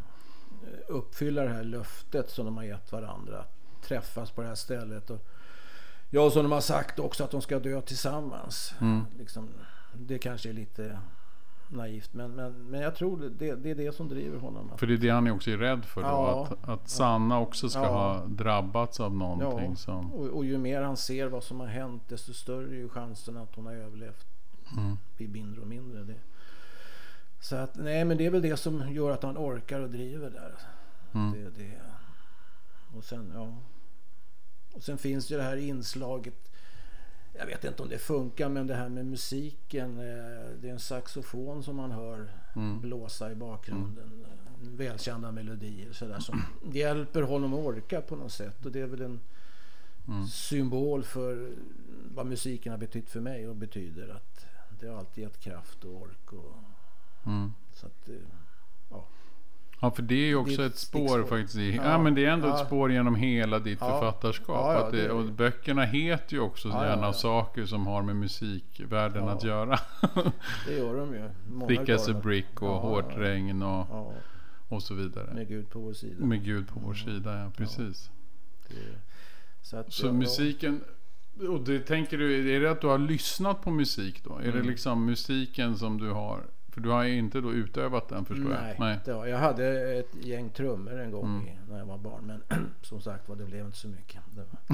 eh, 0.63 0.95
uppfylla 0.95 1.41
det 1.41 1.49
här 1.49 1.63
löftet 1.63 2.29
som 2.29 2.45
de 2.45 2.57
har 2.57 2.63
gett 2.63 2.91
varandra. 2.91 3.39
Att 3.39 3.87
träffas 3.87 4.31
på 4.31 4.41
det 4.41 4.47
här 4.47 4.55
stället. 4.55 5.09
Och 5.09 5.27
ja, 6.09 6.29
som 6.29 6.43
de 6.43 6.51
har 6.51 6.61
sagt 6.61 6.99
också 6.99 7.23
att 7.23 7.31
de 7.31 7.41
ska 7.41 7.59
dö 7.59 7.81
tillsammans. 7.81 8.73
Liksom, 9.17 9.49
det 9.93 10.17
kanske 10.17 10.49
är 10.49 10.53
lite 10.53 10.99
naivt 11.69 12.13
men, 12.13 12.35
men, 12.35 12.69
men 12.69 12.81
jag 12.81 12.95
tror 12.95 13.29
det, 13.37 13.55
det 13.55 13.69
är 13.71 13.75
det 13.75 13.95
som 13.95 14.09
driver 14.09 14.37
honom. 14.39 14.71
För 14.77 14.87
det 14.87 14.93
är 14.93 14.97
det 14.97 15.09
han 15.09 15.31
också 15.31 15.51
är 15.51 15.57
rädd 15.57 15.85
för 15.85 16.01
då, 16.01 16.07
Ja. 16.07 16.47
att, 16.51 16.69
att 16.69 16.89
Sanna 16.89 17.39
också 17.39 17.69
ska 17.69 17.81
Ja. 17.83 17.87
ha 17.87 18.25
drabbats 18.25 18.99
av 18.99 19.15
någonting 19.15 19.69
Ja, 19.69 19.75
som... 19.75 20.13
och, 20.13 20.27
och 20.27 20.45
ju 20.45 20.57
mer 20.57 20.81
han 20.81 20.97
ser 20.97 21.27
vad 21.27 21.43
som 21.43 21.59
har 21.59 21.67
hänt 21.67 22.03
desto 22.07 22.33
större 22.33 22.69
är 22.69 22.75
ju 22.75 22.89
chansen 22.89 23.37
att 23.37 23.55
hon 23.55 23.65
har 23.65 23.73
överlevt. 23.73 24.25
Mm. 24.77 24.97
Blir 25.17 25.27
mindre 25.27 25.61
och 25.61 25.67
mindre. 25.67 26.03
Det. 26.03 26.19
Så 27.39 27.55
att, 27.55 27.75
nej 27.75 28.05
men 28.05 28.17
det 28.17 28.25
är 28.25 28.31
väl 28.31 28.41
det 28.41 28.57
som 28.57 28.93
gör 28.93 29.11
att 29.11 29.23
han 29.23 29.37
orkar 29.37 29.79
och 29.79 29.89
driver 29.89 30.29
där. 30.29 30.53
Mm. 31.13 31.31
Det, 31.31 31.63
det. 31.63 31.81
Och 32.97 33.03
sen, 33.03 33.31
ja. 33.35 33.57
Och 34.73 34.83
sen 34.83 34.97
finns 34.97 35.31
ju 35.31 35.37
det 35.37 35.43
här 35.43 35.57
inslaget. 35.57 36.50
Jag 37.33 37.45
vet 37.45 37.63
inte 37.63 37.83
om 37.83 37.89
det 37.89 37.97
funkar 37.97 38.49
men 38.49 38.67
det 38.67 38.75
här 38.75 38.89
med 38.89 39.05
musiken. 39.05 39.97
eh, 39.97 40.49
Det 40.61 40.67
är 40.67 40.71
en 40.71 40.79
saxofon 40.79 41.63
som 41.63 41.75
man 41.75 41.91
hör 41.91 42.31
Mm. 42.55 42.81
blåsa 42.81 43.31
i 43.31 43.35
bakgrunden. 43.35 44.25
Välkända 44.61 45.31
melodier 45.31 45.93
sådär 45.93 46.19
som 46.19 46.41
hjälper 46.71 47.21
honom 47.21 47.53
att 47.53 47.59
orka 47.59 48.01
på 48.01 48.15
något 48.15 48.31
sätt. 48.31 48.65
Och 48.65 48.71
det 48.71 48.79
är 48.81 48.87
väl 48.87 49.01
en 49.01 49.19
Mm. 50.07 50.27
symbol 50.27 51.03
för 51.03 51.51
vad 52.15 52.25
musiken 52.25 52.71
har 52.71 52.77
betytt 52.79 53.09
för 53.09 53.19
mig 53.19 53.47
och 53.47 53.55
betyder. 53.55 54.09
Att 54.09 54.45
det 54.79 54.87
har 54.87 54.97
alltid 54.97 55.23
gett 55.23 55.39
kraft 55.39 55.83
och 55.85 56.01
ork. 56.01 56.33
Och, 56.33 56.53
Mm. 57.25 57.53
så 57.73 57.85
att, 57.87 58.09
eh, 58.09 58.15
ja. 58.89 59.05
Ja, 59.83 59.91
för 59.91 60.01
det 60.01 60.15
är 60.15 60.27
ju 60.27 60.35
också 60.35 60.61
är 60.61 60.65
ett 60.65 60.71
ett 60.73 60.77
spår 60.79 61.07
stickspår. 61.07 61.23
faktiskt. 61.37 61.55
I, 61.57 61.75
ja. 61.75 61.83
Ja. 61.91 61.97
men 61.97 62.15
det 62.15 62.25
är 62.25 62.29
ändå 62.31 62.47
ett 62.47 62.59
Ja. 62.59 62.65
spår 62.65 62.91
genom 62.91 63.15
hela 63.15 63.59
ditt 63.59 63.77
Ja. 63.81 63.89
författarskap. 63.89 64.91
Det, 64.91 65.09
och 65.11 65.25
böckerna 65.25 65.83
heter 65.85 66.33
ju 66.33 66.39
också 66.39 66.67
Ja, 66.69 66.85
gärna 66.85 67.13
saker 67.13 67.65
som 67.65 67.87
har 67.87 68.01
med 68.01 68.15
musikvärlden 68.15 69.29
att 69.29 69.43
göra. 69.43 69.79
Det 70.67 70.77
gör 70.77 70.95
de 70.97 71.13
ju. 71.13 71.29
Thick 71.67 71.89
as 71.89 72.09
a 72.09 72.13
brick 72.23 72.61
och 72.61 72.69
Hårt 72.81 73.17
regn 73.17 73.63
och, 73.63 74.13
och 74.67 74.83
så 74.83 74.93
vidare. 74.93 75.33
med 75.33 75.47
Gud 75.47 75.69
på 75.69 75.79
vår 75.79 75.93
sida. 75.93 76.25
Med 76.25 76.43
Gud 76.43 76.67
på 76.67 76.79
vår 76.79 76.93
sida, 76.93 77.37
ja 77.39 77.51
precis. 77.57 78.09
Det, 78.67 78.75
så 79.61 79.77
att, 79.77 79.93
Så 79.93 80.13
musiken, 80.13 80.83
och 81.49 81.61
det 81.61 81.79
tänker 81.79 82.17
du, 82.17 82.55
är 82.55 82.59
det 82.59 82.71
att 82.71 82.81
du 82.81 82.87
har 82.87 82.97
lyssnat 82.97 83.61
på 83.61 83.71
musik 83.71 84.23
då? 84.23 84.35
Är 84.37 84.41
Mm. 84.43 84.55
det 84.55 84.63
liksom 84.63 85.05
musiken 85.05 85.77
som 85.77 85.97
du 85.97 86.09
har? 86.11 86.39
För 86.71 86.81
du 86.81 86.89
har 86.89 87.03
ju 87.03 87.17
inte 87.17 87.41
då 87.41 87.53
utövat 87.53 88.09
den 88.09 88.25
förstår 88.25 88.49
Nej, 88.49 88.75
jag. 88.79 88.97
Det 89.05 89.13
var, 89.13 89.25
jag 89.25 89.37
hade 89.37 89.91
ett 89.99 90.15
gäng 90.25 90.49
trummor 90.49 90.99
en 90.99 91.11
gång 91.11 91.25
Mm. 91.25 91.47
i, 91.47 91.57
när 91.69 91.77
jag 91.79 91.85
var 91.85 91.97
barn. 91.97 92.23
Men 92.49 92.69
som 92.81 93.01
sagt 93.01 93.29
var 93.29 93.35
det 93.35 93.45
blev 93.45 93.65
inte 93.65 93.77
så 93.77 93.87
mycket. 93.87 94.21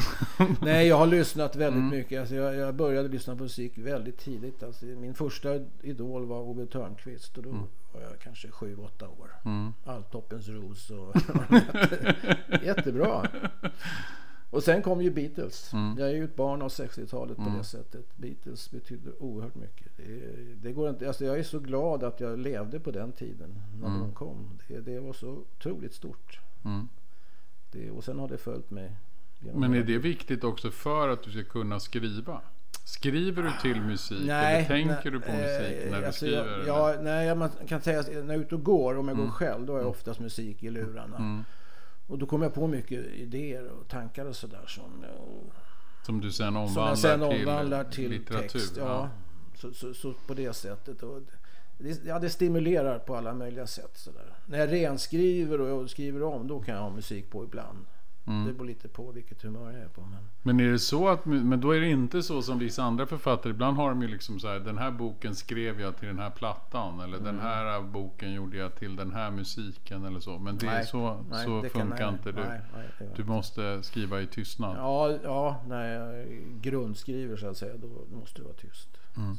Nej, 0.62 0.88
jag 0.88 0.98
har 0.98 1.08
lyssnat 1.08 1.56
väldigt 1.56 1.78
Mm. 1.82 1.90
mycket. 1.98 2.20
Alltså, 2.20 2.36
jag, 2.36 2.56
jag 2.56 2.76
började 2.76 3.10
lyssna 3.10 3.36
på 3.36 3.44
musik 3.44 3.78
väldigt 3.78 4.18
tidigt. 4.18 4.64
Alltså, 4.64 4.86
min 4.86 5.14
första 5.14 5.50
idol 5.82 6.26
var 6.26 6.40
Ove 6.42 6.66
Thörnqvist. 6.66 7.38
Och 7.38 7.44
då 7.44 7.50
var 7.94 8.02
jag 8.02 8.20
kanske 8.24 8.52
sju 8.52 8.76
åtta 8.78 9.08
år. 9.08 9.32
Mm. 9.46 9.74
Alltoppens 9.86 10.48
ros 10.48 10.90
och... 10.90 11.16
Jättebra. 12.64 13.28
Och 14.50 14.64
sen 14.64 14.82
kom 14.82 15.02
ju 15.02 15.12
Beatles. 15.12 15.74
Mm. 15.74 15.96
Jag 16.00 16.10
är 16.10 16.14
ju 16.14 16.24
ett 16.24 16.36
barn 16.36 16.62
av 16.62 16.68
60-talet 16.70 17.36
på 17.38 17.42
Mm. 17.44 17.58
det 17.58 17.64
sättet. 17.64 18.06
Beatles 18.18 18.72
betyder 18.72 19.24
oerhört 19.24 19.56
mycket. 19.56 19.88
Det, 19.98 20.04
det 20.62 20.72
går 20.72 20.90
inte, 20.90 21.08
alltså 21.08 21.26
jag 21.26 21.40
är 21.40 21.44
så 21.44 21.60
glad 21.60 22.04
att 22.04 22.20
jag 22.20 22.40
levde 22.40 22.80
på 22.80 22.92
den 22.92 23.12
tiden 23.12 23.56
när 23.82 23.88
Mm. 23.88 24.00
de 24.00 24.14
kom. 24.14 24.60
Det, 24.68 24.80
det 24.80 25.00
var 25.00 25.14
så 25.14 25.30
otroligt 25.30 25.94
stort. 25.94 26.40
Mm. 26.66 26.88
Det, 27.72 27.92
och 27.92 28.04
sen 28.04 28.20
har 28.20 28.28
det 28.28 28.38
följt 28.38 28.70
mig. 28.72 28.92
Men 29.40 29.74
är 29.74 29.84
det 29.84 29.98
viktigt 29.98 30.44
också 30.44 30.72
för 30.72 31.10
att 31.10 31.24
du 31.24 31.32
ska 31.32 31.44
kunna 31.44 31.80
skriva? 31.80 32.42
Skriver 32.86 33.44
du 33.44 33.52
till 33.62 33.82
musik? 33.82 34.18
Nej, 34.26 34.56
eller 34.56 34.68
tänker 34.68 35.12
nej, 35.12 35.12
du 35.12 35.20
på 35.20 35.32
musik 35.32 35.84
eh, 35.86 35.92
när 35.92 36.00
du 36.00 36.06
alltså 36.06 36.26
skriver? 36.26 36.64
Jag, 36.68 36.96
ja, 36.96 37.02
nej, 37.02 37.36
man 37.36 37.50
kan 37.68 37.82
säga 37.82 38.00
att 38.00 38.08
när 38.08 38.16
jag 38.16 38.30
är 38.30 38.40
ute 38.40 38.56
och 38.56 38.64
går, 38.64 38.98
om 38.98 39.08
jag 39.08 39.16
Mm. 39.16 39.26
går 39.26 39.34
själv, 39.34 39.66
då 39.66 39.74
har 39.74 39.80
jag 39.80 39.90
oftast 39.90 40.20
musik 40.20 40.64
i 40.64 40.70
lurarna. 40.70 41.44
Och 42.08 42.18
då 42.18 42.26
kommer 42.26 42.46
jag 42.46 42.54
på 42.54 42.68
mycket 42.68 43.06
idéer 43.06 43.68
och 43.68 43.88
tankar 43.88 44.26
och 44.26 44.36
sådär 44.36 44.66
som, 44.68 45.06
och, 45.20 45.54
Som 46.06 46.22
du 46.22 46.32
sen 46.32 46.56
omvandlar, 46.56 46.96
sen 46.96 47.20
till, 47.30 47.40
omvandlar 47.40 47.84
till 47.84 48.10
litteratur? 48.12 48.48
text. 48.48 48.78
Ja, 48.78 49.10
Så, 49.56 49.74
så, 49.74 49.94
så 49.94 50.14
på 50.28 50.34
det 50.34 50.54
sättet. 50.54 51.04
Och 51.04 51.22
det, 51.78 52.06
ja, 52.06 52.20
det 52.20 52.30
stimulerar 52.30 53.00
på 53.00 53.16
alla 53.16 53.34
möjliga 53.34 53.68
sätt. 53.68 53.98
Sådär. 53.98 54.34
När 54.46 54.58
jag 54.60 54.72
renskriver 54.72 55.62
och 55.62 55.90
skriver 55.90 56.24
om, 56.24 56.48
då 56.48 56.60
kan 56.60 56.76
jag 56.76 56.82
ha 56.82 56.90
musik 56.90 57.30
på 57.30 57.44
ibland. 57.44 57.86
Mm. 58.28 58.46
Det 58.48 58.54
beror 58.54 58.66
lite 58.68 58.88
på 58.88 59.12
vilket 59.12 59.42
humör 59.42 59.72
jag 59.72 59.82
är 59.82 59.88
på. 59.88 60.02
Men... 60.02 60.20
Men 60.42 60.60
är 60.60 60.72
det 60.72 60.80
så 60.80 61.08
att, 61.08 61.26
men 61.26 61.62
då 61.62 61.72
är 61.76 61.80
det 61.82 61.90
inte 61.90 62.24
så 62.24 62.42
som 62.42 62.60
vissa 62.60 62.84
andra 62.84 63.06
författare. 63.06 63.52
Ibland 63.54 63.78
har 63.78 63.90
de 63.90 64.02
ju 64.02 64.08
liksom 64.08 64.40
så 64.40 64.48
här, 64.48 64.60
den 64.60 64.78
här 64.78 64.92
boken 64.92 65.36
skrev 65.36 65.82
jag 65.82 65.98
till 65.98 66.08
den 66.08 66.20
här 66.20 66.30
plattan. 66.30 67.00
Eller 67.00 67.18
den 67.18 67.28
Mm. 67.28 67.42
här 67.42 67.82
boken 67.82 68.34
gjorde 68.34 68.58
jag 68.58 68.76
till 68.76 68.96
den 68.96 69.12
här 69.12 69.32
musiken 69.32 70.06
eller 70.06 70.20
så. 70.20 70.40
Men 70.40 70.58
det 70.58 70.66
är 70.68 70.72
Nej, 70.72 70.86
så, 70.86 71.26
nej, 71.30 71.46
så 71.46 71.62
det 71.62 71.70
kan- 71.70 71.82
funkar 71.88 72.06
nej, 72.06 72.14
inte 72.14 72.32
du. 72.32 72.48
nej, 72.48 72.62
nej, 72.76 72.88
det 73.00 73.06
gör 73.06 73.16
Du 73.16 73.24
måste 73.24 73.84
skriva 73.84 74.22
i 74.22 74.28
tystnad. 74.28 74.78
Ja, 74.78 75.18
ja, 75.24 75.64
när 75.68 75.94
jag 75.94 76.26
grundskriver 76.62 77.38
så 77.38 77.48
att 77.48 77.58
säga, 77.58 77.74
då 77.78 78.18
måste 78.18 78.40
det 78.42 78.44
vara 78.44 78.54
tyst. 78.56 78.90
Mm. 79.18 79.38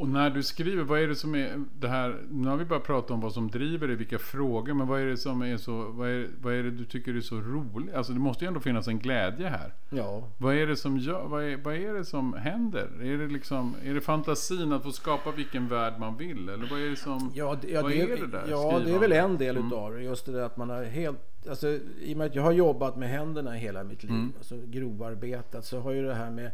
Och 0.00 0.08
när 0.08 0.30
du 0.30 0.42
skriver, 0.42 0.84
vad 0.84 1.00
är 1.00 1.08
det 1.08 1.14
som 1.14 1.34
är 1.34 1.64
det 1.80 1.88
här? 1.88 2.16
Nu 2.30 2.48
har 2.48 2.56
vi 2.56 2.64
bara 2.64 2.80
pratat 2.80 3.10
om 3.10 3.20
vad 3.20 3.32
som 3.32 3.50
driver 3.50 3.86
dig, 3.86 3.96
vilka 3.96 4.18
frågor. 4.18 4.74
Men 4.74 4.86
vad 4.86 5.00
är 5.00 5.06
det 5.06 5.16
som 5.16 5.42
är 5.42 5.56
så, 5.56 5.88
vad 5.90 6.08
är, 6.08 6.28
vad 6.40 6.54
är 6.54 6.62
det 6.62 6.70
du 6.70 6.84
tycker 6.84 7.14
är 7.16 7.20
så 7.20 7.36
roligt? 7.40 7.94
Alltså 7.94 8.12
det 8.12 8.18
måste 8.18 8.44
ju 8.44 8.48
ändå 8.48 8.60
finnas 8.60 8.88
en 8.88 8.98
glädje 8.98 9.48
här. 9.48 9.74
ja, 9.90 10.28
Vad 10.38 10.54
är 10.54 10.66
det 10.66 10.76
som 10.76 10.98
gör, 10.98 11.26
vad 11.28 11.44
är, 11.44 11.56
vad 11.56 11.74
är 11.74 11.94
det 11.94 12.04
som 12.04 12.32
händer? 12.32 12.88
Är 13.02 13.18
det 13.18 13.26
liksom, 13.26 13.74
är 13.84 13.94
det 13.94 14.00
fantasin 14.00 14.72
att 14.72 14.82
få 14.82 14.92
skapa 14.92 15.30
vilken 15.32 15.68
värld 15.68 15.94
man 15.98 16.16
vill? 16.16 16.48
Eller 16.48 16.68
vad 16.70 16.80
är 16.80 16.90
det 16.90 16.96
som... 16.96 17.32
ja, 17.34 17.56
det, 17.62 17.70
ja, 17.70 17.82
Vad 17.82 17.90
det, 17.90 18.00
är 18.00 18.16
det 18.16 18.26
där 18.26 18.44
ja, 18.48 18.80
det 18.84 18.92
är 18.94 18.98
väl 18.98 19.12
en 19.12 19.38
del 19.38 19.56
Mm. 19.56 19.68
utav 19.68 19.92
det. 19.92 20.02
Just 20.02 20.26
det 20.26 20.32
där 20.32 20.42
att 20.42 20.56
man 20.56 20.70
har 20.70 20.84
helt... 20.84 21.46
Alltså, 21.48 21.68
I 22.00 22.14
och 22.14 22.18
med 22.18 22.26
att 22.26 22.34
jag 22.34 22.42
har 22.42 22.52
jobbat 22.52 22.96
med 22.96 23.08
händerna 23.08 23.52
hela 23.52 23.84
mitt 23.84 24.02
liv, 24.02 24.12
Mm. 24.12 24.32
alltså 24.38 24.54
grovarbetat, 24.66 25.64
så 25.64 25.80
har 25.80 25.92
ju 25.92 26.02
det 26.06 26.14
här 26.14 26.30
med 26.30 26.50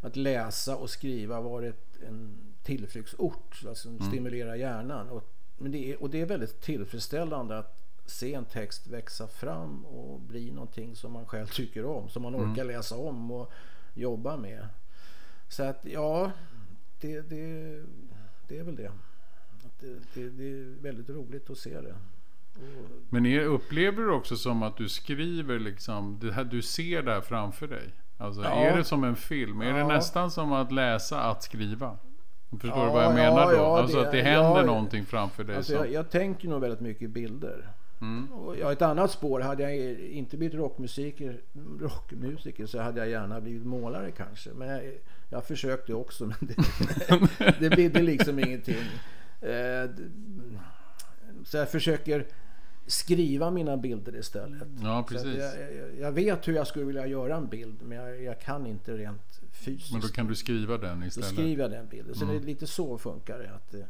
att 0.00 0.16
läsa 0.16 0.76
och 0.76 0.90
skriva 0.90 1.40
varit 1.40 1.98
en 2.08 2.38
tillflyktsort. 2.62 3.62
Alltså 3.68 3.88
Mm. 3.88 4.00
stimulera 4.02 4.56
hjärnan. 4.56 5.08
Och, 5.08 5.28
men 5.58 5.72
det 5.72 5.92
är, 5.92 6.02
och 6.02 6.10
det 6.10 6.20
är 6.20 6.26
väldigt 6.26 6.60
tillfredsställande 6.60 7.58
att 7.58 7.78
se 8.06 8.34
en 8.34 8.44
text 8.44 8.86
växa 8.86 9.26
fram 9.28 9.84
och 9.86 10.20
bli 10.20 10.50
någonting 10.50 10.96
som 10.96 11.12
man 11.12 11.26
själv 11.26 11.46
tycker 11.46 11.84
om. 11.84 12.08
Som 12.08 12.22
man 12.22 12.34
Mm. 12.34 12.50
orkar 12.52 12.64
läsa 12.64 12.96
om 12.96 13.30
och 13.30 13.52
jobba 13.94 14.36
med. 14.36 14.68
Så 15.48 15.62
att 15.62 15.84
ja, 15.84 16.30
det, 17.00 17.20
det, 17.20 17.82
det 18.48 18.58
är 18.58 18.62
väl 18.62 18.76
det. 18.76 18.92
Det, 19.80 19.86
det. 20.14 20.28
Det 20.30 20.44
är 20.50 20.82
väldigt 20.82 21.08
roligt 21.08 21.50
att 21.50 21.58
se 21.58 21.80
det. 21.80 21.94
Och, 22.54 22.90
Men 23.10 23.26
är, 23.26 23.40
upplever 23.44 24.02
du 24.02 24.10
också 24.12 24.36
som 24.36 24.62
att 24.62 24.76
du 24.76 24.88
skriver 24.88 25.58
liksom, 25.58 26.18
det 26.20 26.32
här, 26.32 26.44
du 26.44 26.62
ser 26.62 27.02
det 27.02 27.12
här 27.12 27.20
framför 27.20 27.68
dig? 27.68 27.90
Alltså 28.18 28.42
Ja. 28.42 28.50
är 28.54 28.76
det 28.76 28.84
som 28.84 29.04
en 29.04 29.16
film? 29.16 29.60
Är 29.60 29.72
det 29.72 29.78
Ja. 29.78 29.88
nästan 29.88 30.30
som 30.30 30.52
att 30.52 30.72
läsa 30.72 31.22
att 31.22 31.42
skriva? 31.42 31.98
Förstår 32.60 32.78
Ja, 32.78 32.84
du 32.86 32.90
vad 32.92 33.04
jag 33.04 33.10
ja, 33.10 33.14
menar 33.14 33.50
då? 33.52 33.56
ja, 33.56 33.78
alltså 33.80 33.96
det- 34.00 34.06
att 34.06 34.12
det 34.12 34.22
händer 34.22 34.60
ja. 34.60 34.64
någonting 34.66 35.04
framför 35.06 35.44
dig. 35.44 35.56
alltså 35.56 35.72
som, 35.72 35.84
jag, 35.84 35.92
jag 35.92 36.10
tänker 36.10 36.48
nog 36.48 36.60
väldigt 36.60 36.80
mycket 36.80 37.02
i 37.02 37.08
bilder. 37.08 37.68
mm, 38.00 38.32
Och 38.32 38.56
ja, 38.56 38.72
ett 38.72 38.82
annat 38.82 39.10
spår, 39.10 39.40
hade 39.40 39.62
jag 39.62 39.74
inte 40.00 40.36
blivit 40.36 40.54
rockmusiker, 40.54 41.40
rockmusiker 41.80 42.66
så 42.66 42.80
hade 42.80 43.00
jag 43.00 43.08
gärna 43.08 43.40
blivit 43.40 43.66
målare 43.66 44.10
kanske. 44.10 44.50
Men 44.50 44.68
jag, 44.68 44.82
jag 45.28 45.44
försökte 45.44 45.94
också 45.94 46.24
men 46.26 46.36
det, 46.40 47.60
det 47.60 47.76
bidde 47.76 48.02
liksom 48.02 48.38
ingenting. 48.38 48.76
Eh, 49.40 49.90
Så 51.44 51.56
jag 51.56 51.70
försöker 51.70 52.26
skriva 52.86 53.50
mina 53.50 53.76
bilder 53.76 54.16
istället. 54.16 54.68
ja, 54.82 55.06
precis. 55.08 55.36
jag, 55.38 55.74
jag, 55.74 55.98
jag 56.00 56.12
vet 56.12 56.48
hur 56.48 56.52
jag 56.52 56.66
skulle 56.66 56.84
vilja 56.84 57.06
göra 57.06 57.36
en 57.36 57.46
bild 57.48 57.82
men 57.82 57.98
jag, 57.98 58.22
jag 58.22 58.40
kan 58.40 58.66
inte 58.66 58.96
rent 58.96 59.40
fysiskt. 59.52 59.92
Men 59.92 60.00
då 60.00 60.08
kan 60.08 60.26
du 60.26 60.34
skriva 60.34 60.78
den 60.78 61.00
Då 61.00 61.06
istället. 61.06 61.28
skriver 61.30 61.62
jag 61.62 61.70
den 61.70 61.88
bilden. 61.88 62.14
Så 62.14 62.24
Mm. 62.24 62.36
det 62.36 62.42
är 62.42 62.46
lite 62.46 62.66
så 62.66 62.98
funkar 62.98 63.38
det. 63.38 63.50
Att, 63.54 63.74
eh, 63.74 63.84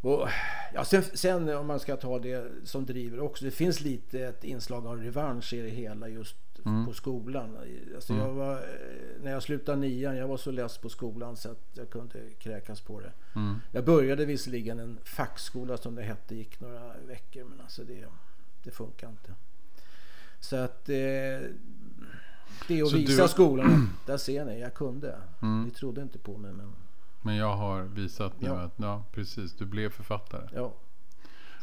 och, 0.00 0.28
ja, 0.74 0.84
sen, 0.84 1.02
sen 1.14 1.48
om 1.56 1.66
man 1.66 1.80
ska 1.80 1.96
ta 1.96 2.18
det 2.18 2.44
som 2.64 2.86
driver 2.86 3.20
också. 3.20 3.44
Det 3.44 3.50
finns 3.50 3.80
lite 3.80 4.20
ett 4.20 4.44
inslag 4.44 4.86
av 4.86 5.00
revansch 5.02 5.52
i 5.52 5.60
det 5.62 5.68
hela 5.68 6.08
just 6.08 6.36
Mm. 6.64 6.86
på 6.86 6.92
skolan. 6.92 7.56
Alltså 7.94 8.14
jag 8.14 8.32
var, 8.32 8.52
eh, 8.52 9.22
när 9.22 9.30
jag 9.30 9.42
slutade 9.42 9.78
nian, 9.78 10.16
jag 10.16 10.28
var 10.28 10.36
så 10.36 10.50
less 10.50 10.78
på 10.78 10.88
skolan 10.88 11.36
så 11.36 11.50
att 11.50 11.62
jag 11.72 11.90
kunde 11.90 12.30
kräkas 12.38 12.80
på 12.80 13.00
det. 13.00 13.12
Mm. 13.34 13.60
Jag 13.72 13.84
började 13.84 14.24
visserligen 14.24 14.78
en 14.78 14.98
fackskola 15.04 15.76
som 15.76 15.94
det 15.94 16.02
hette, 16.02 16.34
gick 16.34 16.60
några 16.60 16.92
veckor 17.06 17.44
men 17.44 17.60
alltså 17.60 17.84
det, 17.84 18.04
det 18.62 18.70
funkar 18.70 19.08
inte. 19.08 19.34
Så 20.40 20.56
att 20.56 20.88
eh, 20.88 20.94
det 22.68 22.78
är 22.78 22.82
att 22.82 22.88
Så 22.90 22.96
visa 22.96 23.22
du- 23.22 23.28
skolan 23.28 23.88
där 24.06 24.16
ser 24.16 24.44
ni, 24.44 24.60
jag 24.60 24.74
kunde. 24.74 25.18
Mm. 25.42 25.62
Ni 25.64 25.70
trodde 25.70 26.02
inte 26.02 26.18
på 26.18 26.36
mig 26.38 26.52
men 26.52 26.72
Men 27.22 27.36
jag 27.36 27.56
har 27.56 27.82
visat 27.82 28.40
nu 28.40 28.46
Ja. 28.48 28.60
att, 28.60 28.72
ja 28.76 29.04
precis, 29.12 29.52
du 29.52 29.64
blev 29.66 29.88
författare. 29.90 30.48
ja. 30.54 30.72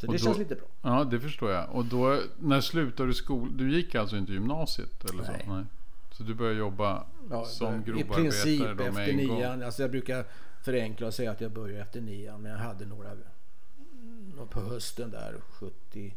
Så 0.02 0.08
det 0.08 0.18
då- 0.18 0.24
känns 0.24 0.38
lite 0.38 0.56
bra. 0.56 0.66
Ja, 0.82 1.04
det 1.04 1.20
förstår 1.20 1.52
jag. 1.52 1.70
Och 1.76 1.86
då, 1.86 2.22
när 2.40 2.62
slutade 2.62 3.10
du 3.10 3.14
skolan? 3.14 3.58
Du 3.58 3.76
gick 3.76 3.96
alltså 3.96 4.18
inte 4.18 4.32
gymnasiet 4.34 5.06
eller 5.10 5.24
Nej. 5.24 5.42
så? 5.46 5.54
Nej. 5.56 5.66
Så 6.12 6.24
du 6.24 6.34
började 6.34 6.60
jobba 6.60 7.06
Ja, 7.30 7.46
som 7.46 7.82
I 7.82 7.84
grovarbetare 7.86 8.22
princip 8.24 8.60
då 8.78 8.84
efter 8.84 9.08
en 9.08 9.28
gång? 9.28 9.38
nian. 9.38 9.64
Alltså 9.64 9.82
jag 9.82 9.92
brukar 9.92 10.26
förenkla 10.64 11.08
och 11.08 11.14
säga 11.14 11.32
att 11.32 11.42
jag 11.42 11.52
började 11.52 11.82
efter 11.82 12.02
nian. 12.02 12.42
Men 12.42 12.52
jag 12.52 12.58
hade 12.60 12.86
några 12.86 13.12
på 14.50 14.60
hösten 14.62 15.12
där 15.12 15.36
71 15.50 16.14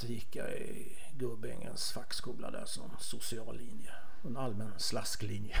gick 0.00 0.36
jag 0.36 0.50
i 0.52 0.92
Gubbängens 1.18 1.92
fackskola 1.92 2.50
där 2.50 2.64
som 2.66 2.90
social 2.98 3.56
linje. 3.58 3.90
En 4.26 4.36
allmän 4.36 4.72
slasklinje. 4.76 5.56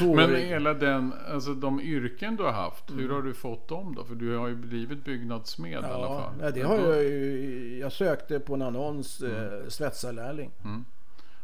Men 0.16 0.36
hela 0.36 0.74
den, 0.74 1.12
alltså 1.28 1.54
de 1.54 1.80
yrken 1.80 2.36
du 2.36 2.42
har 2.42 2.52
haft, 2.52 2.90
hur 2.90 2.98
Mm. 3.04 3.10
har 3.14 3.22
du 3.22 3.34
fått 3.34 3.68
dem 3.68 3.94
då? 3.94 4.04
För 4.04 4.14
du 4.14 4.36
har 4.36 4.48
ju 4.48 4.54
blivit 4.54 5.04
byggnadsmed 5.04 5.72
i 5.72 5.74
alla 5.74 5.88
Ja, 5.88 6.18
fall. 6.20 6.34
ja, 6.40 6.50
det 6.50 6.62
har 6.62 6.78
då- 6.78 6.84
jag 6.94 7.02
ju. 7.04 7.78
Jag 7.80 7.92
sökte 7.92 8.40
på 8.40 8.54
en 8.54 8.62
annons 8.62 9.20
eh, 9.20 9.68
svetsarlärling. 9.68 10.50
Mm. 10.64 10.84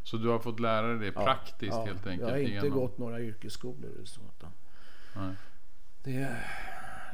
Så 0.03 0.16
du 0.16 0.29
har 0.29 0.38
fått 0.38 0.61
lära 0.61 0.87
dig 0.87 0.98
det 0.98 1.07
Ja, 1.14 1.24
praktiskt 1.24 1.72
ja, 1.77 1.85
helt 1.85 2.07
enkelt? 2.07 2.20
Jag 2.29 2.37
har 2.37 2.38
inte 2.42 2.53
genom- 2.66 2.79
gått 2.79 2.98
några 2.98 3.20
yrkesskolor 3.20 3.90
eller 3.96 4.05
så. 4.07 4.20
Nej. 5.16 5.35
det 6.05 6.16
är 6.16 6.46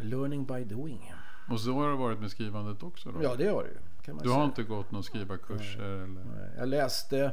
learning 0.02 0.44
by 0.44 0.64
doing. 0.64 1.12
Och 1.50 1.60
så 1.60 1.72
har 1.72 1.90
det 1.90 1.96
varit 1.96 2.20
med 2.20 2.30
skrivandet 2.30 2.82
också 2.82 3.12
då? 3.12 3.22
Ja, 3.22 3.34
det 3.34 3.48
har 3.48 3.62
det 3.62 3.68
ju. 3.68 3.78
Du 4.12 4.18
säga. 4.18 4.34
har 4.34 4.44
inte 4.44 4.62
gått 4.62 4.90
några 4.90 5.02
skrivarkurser 5.02 5.82
eller? 5.82 6.06
Nej, 6.06 6.50
Jag 6.58 6.68
läste 6.68 7.32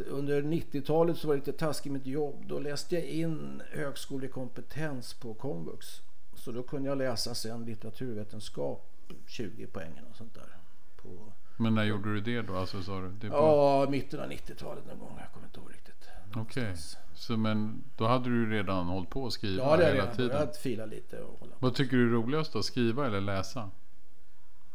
under 0.00 0.42
90-talet 0.42 1.18
så 1.18 1.26
var 1.28 1.34
det 1.34 1.38
lite 1.46 1.52
taskigt 1.58 1.92
med 1.92 2.00
mitt 2.00 2.06
jobb. 2.06 2.44
Då 2.46 2.58
läste 2.58 2.94
jag 2.94 3.04
in 3.04 3.62
högskolekompetens 3.70 5.14
på 5.14 5.34
komvux. 5.34 5.86
Så 6.34 6.52
då 6.52 6.62
kunde 6.62 6.88
jag 6.88 6.98
läsa 6.98 7.34
sen 7.34 7.64
litteraturvetenskap 7.64 8.86
20 9.26 9.66
poäng 9.66 10.00
och 10.10 10.16
sånt 10.16 10.34
där. 10.34 10.56
På, 11.02 11.32
Men 11.56 11.74
när 11.74 11.84
gjorde 11.84 12.14
du 12.14 12.20
det 12.20 12.42
då? 12.42 12.56
Alltså, 12.56 12.82
sa 12.82 13.00
du? 13.00 13.08
Det 13.08 13.28
på... 13.30 13.34
ja, 13.36 13.86
mitten 13.90 14.20
av 14.20 14.30
90-talet 14.30 14.86
någon 14.86 14.98
gång. 14.98 15.18
Jag 15.20 15.32
kommer 15.32 15.46
inte 15.46 15.60
ihåg 15.60 15.70
riktigt. 15.70 16.08
Okej. 16.36 16.74
Så 17.14 17.36
men 17.36 17.84
då 17.96 18.06
hade 18.06 18.28
du 18.30 18.50
redan 18.50 18.86
hållit 18.86 19.10
på 19.10 19.26
att 19.26 19.32
skriva 19.32 19.64
Ja, 19.64 19.76
det 19.76 19.84
hela 19.84 19.96
jag 19.96 20.14
tiden? 20.16 20.28
börjat 20.28 20.56
fila 20.56 20.86
lite 20.86 21.20
och 21.22 21.38
hålla. 21.40 21.52
Vad 21.58 21.74
tycker 21.74 21.96
du 21.96 22.06
är 22.06 22.10
roligast 22.10 22.52
då? 22.52 22.62
Skriva 22.62 23.06
eller 23.06 23.20
läsa? 23.20 23.70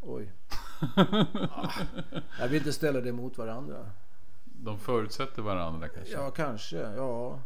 Oj. 0.02 0.32
Ah, 1.52 1.72
jag 2.40 2.48
vill 2.48 2.58
inte 2.58 2.74
ställa 2.74 3.02
det 3.02 3.12
mot 3.12 3.38
varandra. 3.38 3.90
De 4.64 4.80
förutsätter 4.80 5.42
varandra 5.42 5.88
kanske? 5.90 6.14
Ja, 6.14 6.32
kanske. 6.32 6.78
Ja. 6.78 7.40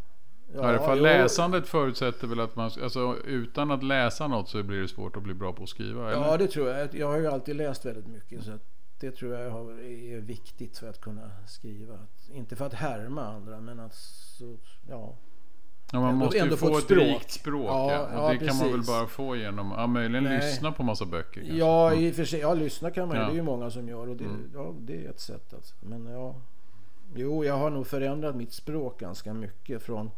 I 0.54 0.58
alla 0.58 0.80
fall 0.80 1.02
läsandet 1.02 1.68
förutsätter 1.68 2.28
väl 2.28 2.40
att 2.40 2.56
man, 2.56 2.72
alltså 2.84 3.16
utan 3.26 3.72
att 3.72 3.84
läsa 3.84 4.28
något 4.28 4.50
så 4.50 4.64
blir 4.64 4.82
det 4.82 4.88
svårt 4.88 5.18
att 5.18 5.24
bli 5.24 5.34
bra 5.34 5.54
på 5.54 5.64
att 5.64 5.70
skriva? 5.70 6.12
Eller? 6.12 6.22
Ja, 6.28 6.38
det 6.38 6.48
tror 6.48 6.70
jag. 6.70 6.96
Jag 6.96 7.08
har 7.08 7.18
ju 7.18 7.28
alltid 7.28 7.56
läst 7.56 7.86
väldigt 7.86 8.08
mycket. 8.08 8.44
Så 8.44 8.52
det 9.00 9.12
tror 9.12 9.34
jag 9.34 9.42
är 9.82 10.20
viktigt 10.20 10.78
för 10.78 10.90
att 10.90 11.02
kunna 11.02 11.32
skriva. 11.48 11.98
Inte 12.34 12.56
för 12.56 12.66
att 12.66 12.74
härma 12.74 13.26
andra, 13.26 13.60
men 13.62 13.80
att 13.80 13.94
så, 13.96 14.58
ja. 14.90 15.16
Ja, 15.92 16.00
man 16.00 16.10
Ändå- 16.10 16.26
måste 16.26 16.38
ju 16.38 16.44
ändå 16.44 16.58
få 16.58 16.78
ett 16.78 16.84
språk. 16.84 17.00
rikt 17.00 17.32
språk. 17.32 17.66
Ja, 17.70 17.92
Ja, 17.92 18.10
ja, 18.14 18.30
det 18.40 18.48
kan 18.48 18.58
man 18.58 18.66
väl 18.68 18.76
precis. 18.78 18.88
bara 18.88 19.08
få 19.08 19.36
genom, 19.36 19.72
ja 19.78 19.88
möjligen 19.88 20.24
Nej. 20.24 20.38
lyssna 20.38 20.72
på 20.72 20.84
massa 20.84 21.06
böcker 21.06 21.42
kanske. 21.42 21.58
Ja, 21.58 21.92
Mm. 21.92 22.04
i 22.04 22.12
och 22.12 22.16
för 22.16 22.26
sig. 22.26 22.40
Ja, 22.40 22.54
lyssna 22.54 22.92
kan 22.92 23.08
man 23.08 23.18
ju. 23.18 23.24
Ja. 23.24 23.28
Det 23.28 23.34
är 23.34 23.36
ju 23.36 23.42
många 23.44 23.70
som 23.72 23.90
gör. 23.90 24.08
Och 24.10 24.16
det, 24.16 24.24
Mm. 24.26 24.52
ja, 24.54 24.74
det 24.80 25.06
är 25.06 25.10
ett 25.10 25.20
sätt. 25.20 25.54
Alltså. 25.54 25.76
Men 25.80 26.06
ja. 26.06 26.36
Jo, 27.16 27.46
jag 27.46 27.58
har 27.58 27.70
nog 27.70 27.88
förändrat 27.88 28.36
mitt 28.36 28.54
språk 28.54 29.00
ganska 29.00 29.34
mycket 29.34 29.82
från... 29.84 30.12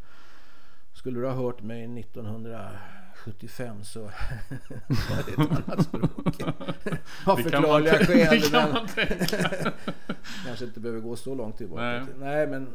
Skulle 0.93 1.19
du 1.19 1.25
ha 1.27 1.33
hört 1.33 1.61
mig 1.61 1.99
1975 1.99 3.83
så 3.83 4.01
var 4.01 4.11
det 5.25 5.31
ett 5.31 5.39
annat 5.67 5.83
språk. 5.85 6.41
Av 7.25 7.37
Det 7.37 7.43
man 7.43 7.43
förklarliga 7.43 7.93
skäl. 7.93 8.29
det 8.41 8.49
kan 8.51 8.71
man 8.71 8.87
tänka. 8.87 9.71
Kanske 10.45 10.65
inte 10.65 10.79
behöver 10.79 11.01
gå 11.01 11.15
så 11.15 11.35
långt 11.35 11.57
tillbaka. 11.57 11.81
Nej. 11.81 11.99
Nej, 11.99 12.07
Nej 12.19 12.47
men 12.47 12.67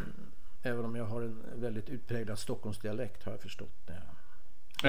även 0.62 0.84
om 0.84 0.96
jag 0.96 1.04
har 1.04 1.22
en 1.22 1.42
väldigt 1.54 1.88
utpräglad 1.88 2.38
Stockholmsdialekt 2.38 3.24
har 3.24 3.32
jag 3.32 3.40
förstått. 3.40 3.72
När 3.86 3.94
jag 3.94 4.02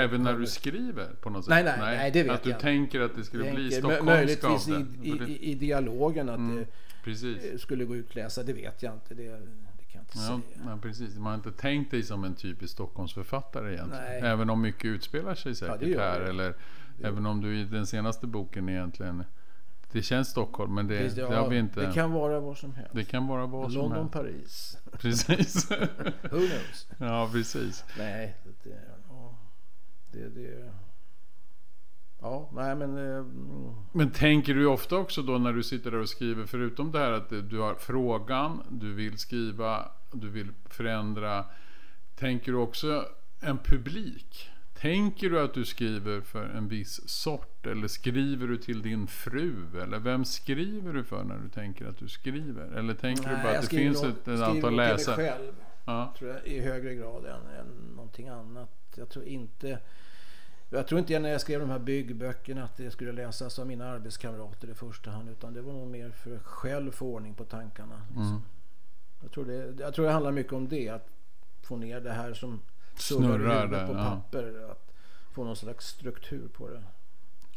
Även 0.04 0.24
när 0.24 0.34
du 0.34 0.46
skriver 0.48 1.08
på 1.22 1.30
något 1.30 1.44
sätt? 1.46 1.50
Nej, 1.50 1.64
nej, 1.64 1.78
nej, 1.80 2.12
det 2.12 2.24
vet 2.24 2.32
Att 2.32 2.44
du 2.44 2.50
jag. 2.50 2.60
tänker 2.60 3.00
att 3.02 3.16
det 3.16 3.24
skulle 3.24 3.52
bli 3.52 3.70
tänker. 3.72 3.88
Mö- 3.90 3.96
stockholmska 3.96 4.04
Möjligtvis 4.14 4.68
i, 4.68 4.72
det? 4.72 5.08
i, 5.08 5.12
det- 5.18 5.46
i, 5.46 5.56
dialogen 5.56 6.30
att 6.30 6.38
Mm, 6.38 6.66
Precis. 7.12 7.44
det 7.52 7.60
skulle 7.60 7.86
gå 7.86 7.96
ut 7.96 8.16
läsa. 8.16 8.44
Det 8.44 8.54
vet 8.54 8.84
jag 8.84 8.94
inte. 8.94 9.14
Det, 9.14 9.24
det 9.24 9.84
kan 9.92 9.92
jag 9.92 10.02
inte 10.02 10.18
Ja, 10.18 10.24
säga. 10.56 10.66
ja, 10.72 10.78
precis. 10.82 11.16
Man 11.16 11.26
har 11.26 11.34
inte 11.36 11.52
tänkt 11.52 11.92
dig 11.92 12.04
som 12.04 12.24
en 12.24 12.36
typisk 12.36 12.74
Stockholmsförfattare 12.74 13.74
egentligen. 13.74 14.04
Nej. 14.04 14.22
Även 14.22 14.50
om 14.50 14.62
mycket 14.62 14.86
utspelar 14.86 15.36
sig 15.36 15.50
Ja, 15.52 15.56
säkert 15.56 15.80
det 15.80 15.88
gör 15.90 16.12
här. 16.12 16.20
det. 16.20 16.30
Eller 16.30 16.56
även 17.04 17.26
om 17.26 17.42
du 17.42 17.60
i 17.60 17.64
den 17.64 17.88
senaste 17.88 18.28
boken 18.28 18.70
egentligen... 18.70 19.24
Det 19.92 20.02
känns 20.02 20.28
Stockholm 20.30 20.74
men 20.76 20.88
det, 20.88 21.16
det 21.16 21.22
ja, 21.22 21.42
har 21.42 21.50
vi 21.50 21.58
inte... 21.58 21.88
det 21.88 21.94
kan 21.94 22.12
vara 22.12 22.40
var 22.40 22.56
som 22.56 22.76
helst. 22.76 22.92
det 22.94 23.04
kan 23.04 23.28
vara 23.28 23.46
vad 23.46 23.72
som 23.72 23.82
London, 23.82 23.98
helst. 24.00 24.14
Paris. 24.14 24.78
Precis. 24.92 25.72
Who 25.72 25.78
knows? 26.30 26.88
ja, 27.00 27.30
precis. 27.32 27.84
Nej, 27.98 28.38
det, 28.64 28.70
ja, 29.10 29.36
det, 30.12 30.30
det... 30.30 30.72
Ja, 32.22 32.50
nej 32.54 32.76
men... 32.76 33.18
eh, 33.18 33.26
Men 33.92 34.12
tänker 34.12 34.54
du 34.54 34.66
ofta 34.66 34.96
också 34.96 35.22
då 35.22 35.38
när 35.38 35.54
du 35.54 35.64
sitter 35.64 35.92
där 35.92 35.98
och 36.00 36.10
skriver, 36.10 36.46
förutom 36.46 36.92
det 36.92 37.00
här 37.00 37.12
att 37.12 37.30
du 37.50 37.60
har 37.60 37.76
frågan, 37.76 38.64
du 38.70 38.94
vill 38.94 39.18
skriva, 39.18 39.92
du 40.12 40.30
vill 40.30 40.52
förändra. 40.66 41.46
Tänker 42.16 42.52
du 42.52 42.58
också 42.58 43.06
en 43.42 43.58
publik? 43.58 44.50
Tänker 44.74 45.30
du 45.30 45.40
att 45.40 45.54
du 45.54 45.66
skriver 45.66 46.22
för 46.22 46.46
en 46.46 46.68
viss 46.68 47.10
sort? 47.10 47.66
Eller 47.66 47.88
skriver 47.88 48.48
du 48.48 48.58
till 48.58 48.82
din 48.82 49.08
fru? 49.08 49.82
Eller 49.82 50.00
vem 50.00 50.26
skriver 50.26 50.94
du 50.94 51.04
för 51.04 51.24
när 51.24 51.38
du 51.38 51.50
tänker 51.50 51.86
att 51.86 51.98
du 51.98 52.08
skriver? 52.08 52.78
Eller 52.78 52.94
tänker 52.94 53.24
du 53.24 53.30
nej, 53.30 53.44
bara 53.44 53.48
jag 53.54 53.56
att 53.56 53.62
det 53.62 53.68
skriver 53.68 53.84
finns 53.86 54.04
ett, 54.04 54.10
ett 54.10 54.22
skriver 54.22 54.44
antal 54.44 54.54
nog 54.56 54.64
till 54.64 54.76
mig 54.78 54.88
läsare? 54.92 55.16
själv. 55.16 55.54
Ja. 55.86 56.14
tror 56.18 56.30
jag, 56.32 56.48
i 56.48 56.60
högre 56.62 56.96
grad 56.96 57.26
än, 57.26 57.48
än 57.60 57.68
någonting 57.96 58.28
annat. 58.28 58.70
Jag 58.96 59.10
tror 59.10 59.26
inte... 59.26 59.80
Jag 60.70 60.88
tror 60.88 61.00
inte 61.00 61.20
när 61.20 61.30
jag 61.30 61.42
skrev 61.42 61.60
de 61.60 61.70
här 61.70 61.80
byggböckerna 61.80 62.64
att 62.64 62.78
det 62.78 62.92
skulle 62.92 63.12
läsas 63.12 63.60
av 63.60 63.68
mina 63.68 63.90
arbetskamrater 63.90 64.68
i 64.68 64.74
första 64.74 65.12
hand. 65.12 65.30
Utan 65.30 65.54
det 65.54 65.62
var 65.62 65.74
nog 65.74 65.88
mer 65.88 66.12
för 66.12 66.36
att 66.36 66.44
själv 66.44 66.92
få 66.92 67.06
ordning 67.06 67.34
på 67.34 67.46
tankarna. 67.46 68.02
Liksom. 68.08 68.28
Mm. 68.28 68.42
Jag, 69.22 69.32
tror 69.32 69.46
det, 69.46 69.84
jag 69.84 69.94
tror 69.94 70.06
det 70.06 70.12
handlar 70.12 70.32
mycket 70.32 70.54
om 70.54 70.68
det. 70.68 70.90
Att 70.90 71.08
få 71.62 71.76
ner 71.76 72.00
det 72.00 72.12
här 72.12 72.34
som 72.34 72.62
Snurrar 72.96 73.88
på 73.88 73.94
ja. 73.94 74.04
papper. 74.04 74.72
Att 74.72 74.94
få 75.32 75.44
någon 75.44 75.56
slags 75.56 75.88
struktur 75.88 76.48
på 76.48 76.70
det. 76.70 76.84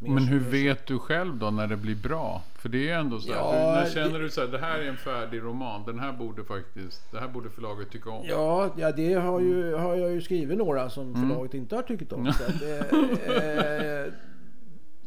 Men 0.02 0.24
hur 0.24 0.40
vet 0.40 0.86
du 0.86 0.98
själv 0.98 1.36
då 1.36 1.50
när 1.50 1.66
det 1.66 1.76
blir 1.76 1.94
bra? 1.94 2.42
För 2.54 2.68
det 2.68 2.90
är 2.90 2.98
ändå 2.98 3.20
så 3.20 3.32
här, 3.32 3.38
Ja, 3.40 3.52
du, 3.52 3.80
när 3.80 3.90
känner 3.90 4.18
du 4.20 4.30
så 4.30 4.40
här, 4.40 4.48
det 4.48 4.58
här 4.58 4.78
är 4.78 4.88
en 4.88 4.96
färdig 4.96 5.40
roman, 5.42 5.82
den 5.86 5.98
här 5.98 6.12
borde 6.12 6.44
faktiskt, 6.44 7.12
det 7.12 7.18
här 7.20 7.28
borde 7.28 7.50
förlaget 7.50 7.90
tycka 7.90 8.10
om. 8.10 8.24
Ja, 8.28 8.70
ja 8.76 8.92
det 8.92 9.14
har, 9.14 9.40
ju, 9.40 9.74
har 9.74 9.94
jag 9.96 10.10
ju 10.10 10.20
skrivit 10.22 10.58
några 10.58 10.90
som 10.90 11.14
Mm. 11.14 11.28
förlaget 11.28 11.54
inte 11.54 11.74
har 11.76 11.82
tyckt 11.82 12.12
om. 12.12 12.32
Så 12.32 12.44
att, 12.44 12.62
eh, 12.62 14.04
eh, 14.06 14.12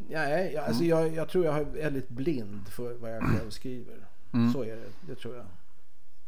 nej, 0.09 0.57
alltså 0.57 0.83
jag, 0.83 1.15
jag 1.15 1.29
tror 1.29 1.45
jag 1.45 1.57
är 1.57 1.65
väldigt 1.65 2.09
blind 2.09 2.67
för 2.67 2.93
vad 2.93 3.15
jag 3.15 3.23
själv 3.23 3.49
skriver. 3.49 3.95
Mm. 4.33 4.53
Så 4.53 4.63
är 4.63 4.75
det, 4.75 4.89
det 5.07 5.15
tror 5.15 5.35
jag. 5.35 5.45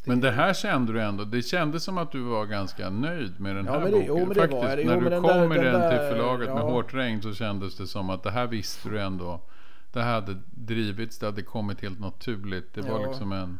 Men 0.07 0.21
det 0.21 0.31
här 0.31 0.53
kände 0.53 0.93
du 0.93 1.01
ändå, 1.01 1.23
det 1.23 1.41
kändes 1.41 1.83
som 1.83 1.97
att 1.97 2.11
du 2.11 2.21
var 2.21 2.45
ganska 2.45 2.89
nöjd 2.89 3.39
med 3.39 3.55
den 3.55 3.65
Ja, 3.65 3.71
här 3.71 3.79
men 3.79 3.91
det- 3.91 3.97
boken. 3.97 4.07
jo, 4.07 4.17
men 4.17 4.27
var 4.27 4.35
Faktiskt, 4.35 4.63
jag. 4.63 4.79
Jo, 4.79 4.85
när 4.89 4.95
men 5.01 5.03
du 5.11 5.19
kom 5.21 5.27
där- 5.27 5.47
med 5.47 5.57
den 5.63 5.73
den 5.81 5.89
till 5.91 5.99
där- 5.99 6.11
förlaget 6.11 6.49
med 6.49 6.57
ja. 6.57 6.69
hårt 6.71 6.93
regn 6.93 7.21
så 7.21 7.33
kändes 7.33 7.77
det 7.77 7.87
som 7.87 8.09
att 8.09 8.23
det 8.23 8.31
här 8.31 8.47
visste 8.47 8.89
du 8.89 9.01
ändå. 9.01 9.41
Det 9.93 10.01
hade 10.01 10.35
drivits, 10.51 11.19
det 11.19 11.25
hade 11.25 11.41
kommit 11.41 11.81
helt 11.81 11.99
naturligt. 11.99 12.73
Det 12.73 12.81
var 12.81 12.99
Ja. 13.01 13.07
liksom 13.07 13.31
en, 13.31 13.59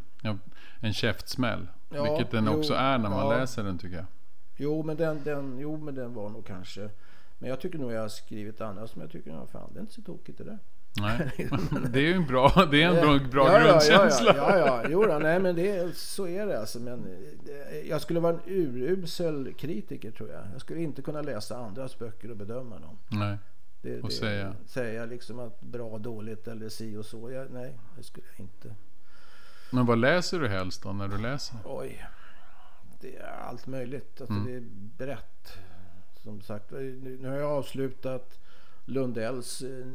en, 0.82 0.94
käftsmäll. 0.94 1.68
Ja, 1.90 2.04
vilket 2.04 2.32
den 2.32 2.46
jo, 2.46 2.60
också 2.60 2.74
är 2.74 2.98
när 2.98 3.10
man 3.10 3.30
läser 3.30 3.64
den 3.64 3.78
tycker 3.78 3.96
jag. 3.96 4.06
Jo 4.58 4.84
men, 4.84 4.98
den, 4.98 5.22
den, 5.24 5.58
jo, 5.60 5.78
men 5.78 5.96
den 5.96 6.14
var 6.14 6.30
nog 6.30 6.46
kanske... 6.48 6.90
Men 7.38 7.50
jag 7.50 7.60
tycker 7.60 7.80
nog 7.80 7.92
jag 7.92 8.02
har 8.02 8.08
skrivit 8.08 8.62
andra 8.62 8.88
som 8.88 9.02
jag 9.02 9.12
tycker, 9.12 9.30
ja, 9.32 9.46
fan 9.52 9.70
det 9.74 9.80
är 9.80 9.82
inte 9.82 9.94
så 9.94 10.02
tokigt 10.02 10.38
det 10.38 10.44
där. 10.44 10.60
Nej. 10.98 11.32
Det 11.90 12.00
är 12.00 12.04
ju 12.04 12.14
en 12.14 12.26
bra, 12.28 12.68
det 12.72 12.84
är 12.84 12.88
en 12.88 13.20
bra, 13.20 13.30
bra 13.30 13.54
ja, 13.54 13.60
grundkänsla. 13.60 14.36
Ja, 14.38 14.58
ja, 14.58 14.58
ja, 14.58 14.82
ja. 14.84 14.90
Jo, 14.90 15.06
då, 15.06 15.18
nej 15.20 15.40
men 15.40 15.56
det, 15.56 15.98
så 15.98 16.28
är 16.28 16.46
det 16.46 16.60
alltså. 16.60 16.80
Men 16.80 17.06
eh, 17.72 17.90
jag 17.90 18.02
skulle 18.02 18.20
vara 18.20 18.34
en 18.34 18.40
urusel 18.46 19.54
kritiker 19.54 20.12
tror 20.12 20.30
jag. 20.30 20.42
Jag 20.54 20.62
skulle 20.62 20.80
inte 20.82 21.02
kunna 21.02 21.22
läsa 21.22 21.58
andras 21.58 22.00
böcker 22.00 22.32
och 22.32 22.38
bedöma 22.38 22.80
dem. 22.80 22.98
Nej. 23.08 23.38
Det, 23.82 24.02
Och 24.02 24.10
det, 24.10 24.16
säga. 24.16 24.56
Säga 24.66 25.06
liksom 25.06 25.40
att 25.40 25.62
bra, 25.62 25.98
dåligt 25.98 26.48
eller 26.48 26.70
si 26.70 26.98
och 26.98 27.06
så. 27.06 27.32
Jag, 27.32 27.52
nej, 27.52 27.78
det 27.98 28.04
skulle 28.04 28.28
jag 28.38 28.46
inte. 28.46 28.76
Men 29.72 29.86
vad 29.86 29.98
läser 29.98 30.40
du 30.40 30.48
helst 30.48 30.84
då 30.84 30.94
när 30.94 31.08
du 31.08 31.18
läser? 31.18 31.58
Oj. 31.66 32.06
Det 33.02 33.16
är 33.16 33.28
allt 33.50 33.68
möjligt. 33.68 34.22
Alltså, 34.22 34.34
Mm. 34.34 34.46
Det 34.46 34.54
är 34.56 34.62
brett. 35.06 35.58
Som 36.24 36.42
sagt, 36.42 36.72
nu, 36.72 37.18
nu 37.22 37.28
har 37.30 37.36
jag 37.36 37.52
avslutat 37.52 38.40
Lundells 38.86 39.62
eh, 39.62 39.86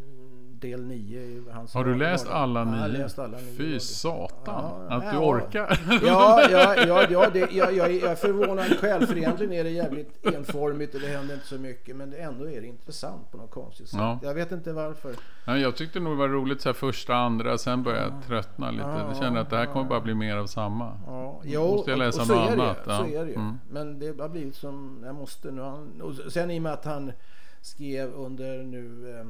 del 0.60 0.82
9. 0.84 1.20
i 1.20 1.42
Hans 1.52 1.74
Har 1.74 1.84
du 1.84 1.94
läst 1.94 2.28
alla 2.28 2.60
Ja, 2.60 2.64
nio? 2.64 2.86
läst 2.98 3.18
alla 3.18 3.36
nio. 3.38 3.56
Fy 3.56 3.80
satan, 3.80 4.64
Ja, 4.88 4.96
att 4.96 5.10
du 5.10 5.16
ja. 5.16 5.24
orkar. 5.24 5.80
Ja, 6.06 6.42
ja, 6.50 6.74
ja, 6.86 7.06
ja 7.10 7.30
det, 7.32 7.52
jag, 7.52 7.76
jag, 7.76 7.94
är 7.94 8.14
förvånad 8.14 8.78
själv 8.80 9.06
för 9.06 9.16
egentligen 9.16 9.52
är 9.52 9.64
det 9.64 9.70
jävligt 9.70 10.26
enformigt 10.26 10.94
och 10.94 11.00
det 11.00 11.06
händer 11.06 11.34
inte 11.34 11.46
så 11.46 11.54
mycket 11.58 11.96
men 11.96 12.14
ändå 12.14 12.50
är 12.50 12.60
det 12.60 12.66
intressant 12.66 13.30
på 13.30 13.36
något 13.36 13.50
konstigt 13.50 13.88
sätt. 13.88 14.00
Ja. 14.00 14.18
Jag 14.22 14.34
vet 14.34 14.52
inte 14.52 14.72
varför. 14.72 15.14
Ja, 15.44 15.56
jag 15.58 15.76
tyckte 15.76 16.00
nog 16.00 16.12
det 16.12 16.16
var 16.18 16.28
roligt 16.28 16.60
så 16.60 16.68
här 16.68 16.74
första, 16.74 17.14
andra, 17.14 17.58
sen 17.58 17.82
började 17.82 18.02
jag 18.14 18.26
tröttna 18.26 18.70
lite. 18.70 18.84
Ja, 18.84 19.06
Jag 19.08 19.16
kände 19.16 19.40
att 19.40 19.50
det 19.50 19.56
här 19.56 19.66
kommer 19.66 19.88
bara 19.88 20.00
bli 20.00 20.14
mer 20.14 20.36
av 20.36 20.46
samma. 20.46 20.92
Ja, 21.44 21.60
Måste 21.60 21.90
jag 21.90 21.98
läsa 21.98 22.16
och, 22.16 22.20
och 22.22 22.26
så 22.26 22.34
är 22.34 22.56
det, 22.56 22.62
annat, 22.62 22.78
ja. 22.86 22.98
Så 22.98 23.06
är 23.06 23.24
det 23.24 23.30
ju. 23.30 23.36
Mm. 23.36 23.58
Men 23.70 23.98
det 23.98 24.20
har 24.20 24.28
blivit 24.28 24.56
som 24.56 25.02
jag 25.04 25.14
måste 25.14 25.50
nu. 25.50 25.62
Han, 25.62 26.00
och 26.00 26.32
sen 26.32 26.50
i 26.50 26.58
och 26.58 26.62
med 26.62 26.72
att 26.72 26.84
han 26.84 27.12
skrev 27.60 28.12
under 28.14 28.62
nu 28.62 29.10
eh, 29.18 29.26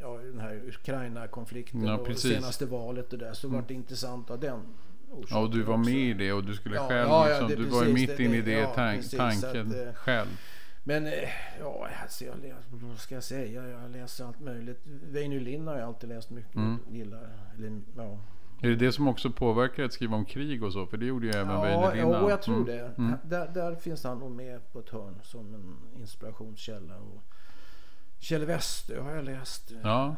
ja, 0.00 0.16
den 0.16 0.40
här 0.40 0.62
Ukraina-konflikten 0.68 1.84
Ja, 1.84 1.96
och 1.98 2.16
senaste 2.18 2.66
valet 2.66 3.12
och 3.12 3.18
där 3.18 3.32
så 3.32 3.48
var 3.48 3.64
det 3.68 3.74
intressant 3.74 4.30
av 4.30 4.40
den 4.40 4.60
Ja, 5.30 5.38
och 5.38 5.50
du 5.50 5.62
var 5.62 5.78
också. 5.78 5.90
med 5.90 5.98
i 6.00 6.12
det 6.14 6.32
och 6.32 6.44
du 6.44 6.54
skulle 6.54 6.76
Ja, 6.76 6.88
själv, 6.88 7.08
ja, 7.08 7.28
liksom, 7.28 7.48
det- 7.48 7.56
du 7.56 7.64
var 7.64 7.84
ju 7.84 7.92
precis, 7.92 8.08
mitt 8.08 8.16
det- 8.16 8.24
inne 8.24 8.36
i 8.36 8.40
det- 8.40 8.52
ja, 8.52 8.72
tan- 8.76 8.96
precis, 8.96 9.18
tanken 9.18 9.66
att, 9.70 9.86
eh, 9.86 9.92
själv. 9.94 10.28
Men 10.84 11.06
eh, 11.06 11.12
ja, 11.60 11.88
alltså 12.02 12.24
jag 12.24 12.34
vad 12.70 12.98
ska 12.98 13.14
jag 13.14 13.24
säga? 13.24 13.68
Jag 13.68 13.90
läser 13.90 14.24
allt 14.24 14.40
möjligt. 14.40 14.80
Väinö 14.84 15.38
Linn 15.40 15.66
har 15.66 15.74
jag 15.78 15.86
alltid 15.88 16.08
läst 16.08 16.30
mycket 16.30 16.54
Mm. 16.56 16.78
gillar. 16.90 17.28
Eller, 17.56 17.80
ja. 17.96 18.18
Är 18.62 18.68
det 18.68 18.76
det 18.76 18.92
som 18.92 19.08
också 19.08 19.30
påverkar 19.30 19.84
att 19.84 19.92
skriva 19.92 20.16
om 20.16 20.24
krig 20.24 20.62
och 20.64 20.72
så? 20.72 20.86
För 20.86 20.96
det 20.96 21.06
gjorde 21.06 21.26
ju 21.26 21.32
även 21.32 21.60
Väinö 21.60 21.94
Linna. 21.94 22.10
ja, 22.10 22.30
jag 22.30 22.42
tror 22.42 22.54
Mm. 22.54 22.66
det. 22.66 22.92
Mm. 22.98 23.14
Där, 23.24 23.48
där 23.54 23.74
finns 23.74 24.04
han 24.04 24.18
nog 24.18 24.30
med 24.30 24.72
på 24.72 24.78
ett 24.80 24.88
hörn 24.90 25.18
som 25.22 25.54
en 25.54 25.76
inspirationskälla. 26.00 26.96
Och 26.98 27.22
Kjell 28.18 28.44
Westö 28.44 29.00
har 29.00 29.10
jag 29.14 29.24
läst. 29.24 29.70
eh, 29.72 29.78
Ja. 29.82 30.16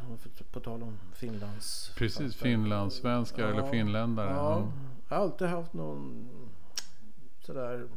På, 0.53 0.61
tal 0.61 0.83
om 0.83 0.99
Finlands... 1.15 1.93
Precis, 1.97 2.37
finlandssvenskar 2.37 3.43
Ja, 3.43 3.49
eller 3.49 3.71
finländare. 3.71 4.31
Ja, 4.31 4.35
Ja. 4.61 4.73
jag 5.09 5.17
har 5.17 5.23
alltid 5.23 5.49
haft 5.49 5.73
någon 5.73 6.29
sådär... 7.41 7.89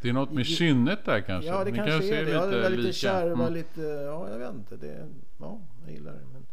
Det 0.00 0.08
är 0.08 0.12
något 0.12 0.30
med 0.32 0.46
kynnet 0.58 1.04
där 1.04 1.20
kanske? 1.20 1.50
Ja, 1.50 1.64
det 1.64 1.70
Ni 1.70 1.76
kanske 1.78 2.16
är 2.16 2.24
det. 2.24 2.30
Ja, 2.30 2.46
det 2.46 2.68
lite 2.68 2.92
kärva, 2.92 3.42
Mm. 3.42 3.52
lite... 3.52 3.80
Ja, 3.82 4.28
jag 4.30 4.38
vet 4.38 4.54
inte. 4.54 4.76
Det, 4.76 5.08
ja, 5.38 5.60
jag 5.84 5.92
gillar 5.94 6.12
det. 6.12 6.20
Men, 6.32 6.46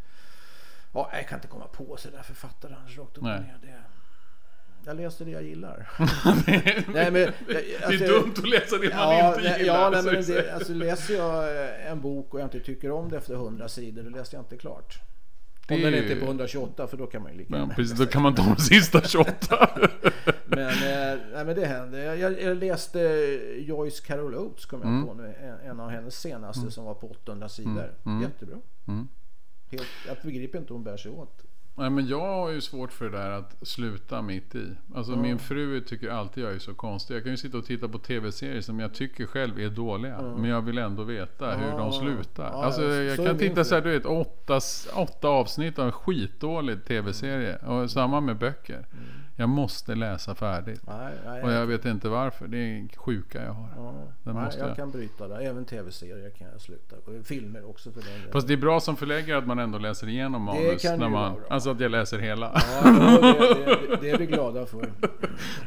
ja, 0.94 1.10
jag 1.14 1.28
kan 1.28 1.38
inte 1.38 1.48
komma 1.48 1.68
på 1.68 1.98
sådär 1.98 2.22
författare 2.22 2.74
annars 2.76 2.98
rakt 2.98 3.18
upp 3.18 3.24
och 3.24 3.30
ner. 3.30 3.58
Det, 3.62 3.84
jag 4.86 4.98
läste 4.98 5.24
det 5.26 5.32
jag 5.32 5.44
gillar. 5.44 5.90
nej, 6.94 7.12
men, 7.12 7.22
jag- 7.22 7.34
det 7.48 7.76
är 7.76 7.86
alltså- 7.88 8.06
dumt 8.06 8.34
att 8.38 8.50
läsa 8.50 8.78
det 8.78 8.90
man 8.96 9.18
Ja, 9.18 9.28
inte 9.36 9.42
gillar. 9.60 9.60
ja 9.76 9.90
nej, 9.90 10.04
men 10.04 10.24
det, 10.26 10.52
alltså, 10.54 10.74
läser 10.74 11.14
jag 11.16 11.64
eh, 11.64 11.92
en 11.92 12.02
bok 12.02 12.34
och 12.34 12.40
jag 12.40 12.46
inte 12.46 12.60
tycker 12.60 12.92
om 12.92 13.10
det 13.10 13.18
efter 13.18 13.34
100 13.34 13.68
sidor, 13.70 14.04
då 14.04 14.10
läser 14.10 14.38
jag 14.38 14.42
inte 14.44 14.58
klart. 14.58 15.00
Om 15.70 15.78
Det 15.78 15.84
den 15.84 15.94
är 15.94 16.02
inte 16.02 16.14
är 16.14 16.20
på 16.20 16.26
128 16.26 16.88
för 16.88 16.98
då 16.98 17.06
kan 17.08 17.24
man 17.24 17.32
ju 17.32 17.38
lika 17.38 17.56
gärna 17.58 17.74
precis, 17.74 17.98
då 18.00 18.06
kan 18.06 18.22
man 18.22 18.36
ta 18.36 18.44
de 18.44 18.56
sista 18.62 19.02
28. 19.02 19.70
Men, 20.46 20.60
eh, 20.70 21.20
nej, 21.34 21.46
men 21.46 21.56
det 21.56 21.66
händer. 21.66 22.00
Jag, 22.16 22.42
jag, 22.42 22.58
läste 22.58 23.00
Joyce 23.58 24.00
Carol 24.06 24.36
Oates 24.36 24.66
kom 24.66 24.80
jag 24.82 24.90
Mm. 24.90 25.06
på 25.08 25.14
nu. 25.14 25.34
En, 25.42 25.70
en 25.72 25.80
av 25.80 25.90
hennes 25.90 26.16
senaste 26.22 26.72
som 26.72 26.86
var 26.86 26.94
på 26.94 27.08
800 27.12 27.50
sidor. 27.50 27.94
Mm. 28.06 28.22
Jättebra. 28.22 28.58
Mm. 28.88 29.08
Helt, 29.72 29.88
jag 30.08 30.18
begriper 30.24 30.58
inte 30.58 30.68
hur 30.70 30.76
hon 30.76 30.84
bär 30.84 30.98
sig 30.98 31.12
åt. 31.12 31.44
Nej, 31.78 31.90
men 31.90 32.08
jag 32.08 32.20
har 32.22 32.50
ju 32.50 32.62
svårt 32.62 32.92
för 32.94 33.06
det 33.10 33.18
där 33.18 33.32
att 33.32 33.56
sluta 33.62 34.22
mitt 34.22 34.56
i. 34.56 34.72
Alltså 34.96 35.12
Ja. 35.12 35.18
min 35.18 35.40
fru 35.40 35.82
tycker 35.82 36.10
alltid 36.10 36.44
jag 36.44 36.54
är 36.54 36.60
så 36.60 36.74
konstig. 36.74 37.16
Jag 37.16 37.24
kan 37.24 37.32
ju 37.32 37.38
sitta 37.38 37.58
och 37.58 37.66
titta 37.66 37.88
på 37.88 37.98
tv-serier 37.98 38.62
som 38.62 38.80
jag 38.80 38.94
tycker 38.94 39.26
själv 39.26 39.60
är 39.60 39.70
dåliga. 39.70 40.22
Men 40.22 40.46
jag 40.50 40.62
vill 40.62 40.78
ändå 40.78 41.04
veta 41.04 41.52
hur 41.52 41.68
Ja. 41.70 41.78
de 41.78 41.92
slutar. 41.94 42.44
Ja, 42.44 42.64
alltså 42.64 42.84
ja, 42.84 42.94
jag 43.04 43.16
så 43.16 43.26
kan 43.26 43.38
titta 43.38 43.64
så 43.64 43.76
här, 43.76 43.82
du 43.82 43.92
vet, 43.92 44.06
åtta, 44.06 44.60
åtta 44.96 45.28
avsnitt 45.28 45.80
av 45.80 45.86
en 45.86 45.92
skitdålig 45.92 46.86
tv-serie. 46.86 47.56
Och 47.58 47.92
samma 47.92 48.20
med 48.22 48.38
böcker. 48.38 48.86
Jag 49.38 49.50
måste 49.50 49.96
läsa 49.96 50.36
färdigt. 50.36 50.82
Nej, 50.88 51.14
nej, 51.26 51.44
Och 51.44 51.52
jag 51.52 51.66
vet 51.66 51.86
inte 51.86 52.10
varför. 52.10 52.48
Det 52.48 52.58
är 52.58 52.98
sjuka 52.98 53.44
jag 53.44 53.52
har. 53.54 53.70
ja, 53.78 53.94
den 54.24 54.36
nej, 54.36 54.50
jag 54.60 54.70
jag. 54.70 54.76
kan 54.76 54.92
bryta 54.92 55.28
där. 55.28 55.40
Även 55.42 55.66
tv-serier 55.66 56.30
kan 56.30 56.48
jag 56.52 56.62
sluta. 56.62 56.96
Och 56.96 57.26
filmer 57.26 57.70
också 57.70 57.92
för 57.92 58.02
den. 58.02 58.32
Fast 58.32 58.48
det 58.48 58.54
är 58.54 58.58
bra 58.58 58.80
som 58.80 58.96
förläggare 58.96 59.38
att 59.38 59.48
man 59.48 59.60
ändå 59.60 59.78
läser 59.78 60.08
igenom 60.10 60.42
manus. 60.42 60.82
kan 60.82 61.00
när 61.00 61.10
man, 61.10 61.34
bra. 61.36 61.44
alltså 61.50 61.70
att 61.72 61.80
jag 61.80 61.92
läser 61.92 62.20
hela. 62.20 62.62
Ja, 62.84 62.92
det, 62.92 63.66
det, 63.90 63.98
det 64.02 64.10
är 64.10 64.18
vi 64.18 64.26
glada 64.26 64.66
för. 64.66 64.82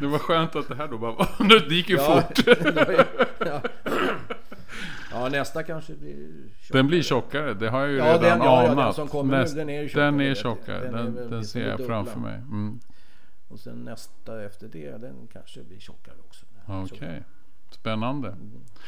Det 0.01 0.07
var 0.07 0.19
skönt 0.19 0.57
att 0.57 0.69
det 0.69 0.75
här 0.75 0.89
då 0.89 0.99
bara 0.99 1.27
Det 1.69 1.75
gick 1.75 1.89
ju 1.89 1.97
Ja, 1.97 2.23
fort. 2.23 2.47
ja. 3.47 3.61
ja, 5.13 5.29
nästa 5.29 5.63
kanske 5.63 5.93
blir 5.95 6.17
tjockare. 6.61 6.79
Den 6.79 6.87
blir 6.87 7.03
tjockare, 7.03 7.55
det 7.55 7.69
har 7.69 7.81
jag 7.81 7.91
ju 7.91 7.97
Ja, 7.97 8.05
redan 8.05 8.21
den- 8.21 8.39
ja, 8.39 8.63
ja, 8.63 8.69
den 8.69 8.79
anat. 8.79 8.95
som 8.95 9.09
kommer 9.09 9.37
nu, 9.37 9.43
Näst- 9.45 9.55
den 9.57 9.71
är 9.71 9.89
tjockare, 9.89 10.05
Den 10.05 10.21
är 10.21 10.35
tjockare, 10.35 10.91
Den 10.91 11.15
den, 11.15 11.31
den 11.31 11.45
ser 11.45 11.61
det 11.65 11.69
jag 11.79 11.87
framför 11.87 12.19
mig. 12.21 12.35
Mm. 12.35 12.81
Och 13.49 13.61
sen 13.61 13.85
nästa 13.85 14.45
efter 14.45 14.69
det, 14.69 14.97
den 14.99 15.29
kanske 15.33 15.63
blir 15.63 15.79
tjockare 15.79 16.15
också. 16.27 16.47
Okej, 16.67 17.23
spännande. 17.71 18.37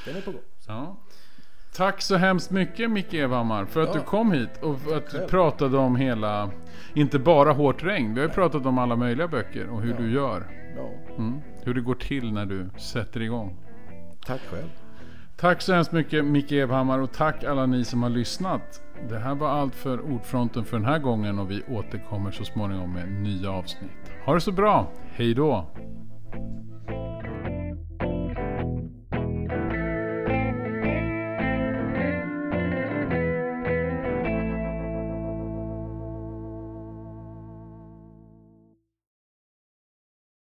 Den 0.06 0.16
är 0.16 0.20
på 0.20 0.30
gång. 0.32 0.40
Ja. 0.66 0.96
Tack 1.74 2.02
så 2.02 2.16
hemskt 2.16 2.50
mycket 2.50 2.90
Micke 2.90 3.14
Evhammar 3.14 3.64
för 3.64 3.80
att 3.80 3.88
Ja. 3.88 3.94
du 3.94 4.00
kom 4.00 4.32
hit 4.32 4.62
och 4.62 4.80
för 4.80 4.96
att 4.96 5.10
du 5.10 5.26
pratade 5.26 5.76
om 5.78 5.96
hela, 5.96 6.50
inte 6.94 7.18
bara 7.18 7.52
Hårt 7.52 7.82
regn, 7.82 8.14
vi 8.14 8.20
har 8.20 8.28
ju 8.28 8.34
pratat 8.34 8.66
om 8.66 8.78
alla 8.78 8.96
möjliga 8.96 9.28
böcker 9.28 9.68
och 9.68 9.82
hur 9.82 9.90
Ja. 9.90 9.96
du 9.98 10.12
gör. 10.12 10.56
Ja, 10.76 10.90
Mm. 11.16 11.40
Hur 11.62 11.74
det 11.74 11.80
går 11.80 11.94
till 11.94 12.32
när 12.32 12.46
du 12.46 12.70
sätter 12.78 13.22
igång. 13.22 13.56
tack 14.26 14.40
själv. 14.40 14.68
Tack 15.40 15.62
så 15.62 15.74
hemskt 15.74 15.92
mycket 15.92 16.24
Micke 16.24 16.52
Evhammar 16.52 16.98
och 16.98 17.12
tack 17.12 17.44
alla 17.44 17.66
ni 17.66 17.84
som 17.84 18.02
har 18.02 18.10
lyssnat. 18.10 18.82
Det 19.08 19.18
här 19.18 19.34
var 19.34 19.48
allt 19.48 19.74
för 19.74 20.00
Ordfronten 20.00 20.64
för 20.64 20.76
den 20.76 20.86
här 20.86 20.98
gången 20.98 21.38
och 21.38 21.50
vi 21.50 21.62
återkommer 21.68 22.30
så 22.30 22.44
småningom 22.44 22.92
med 22.92 23.12
nya 23.12 23.50
avsnitt. 23.50 24.12
Ha 24.24 24.34
det 24.34 24.40
så 24.40 24.52
bra, 24.52 24.92
hej 25.12 25.34
då! 25.34 25.70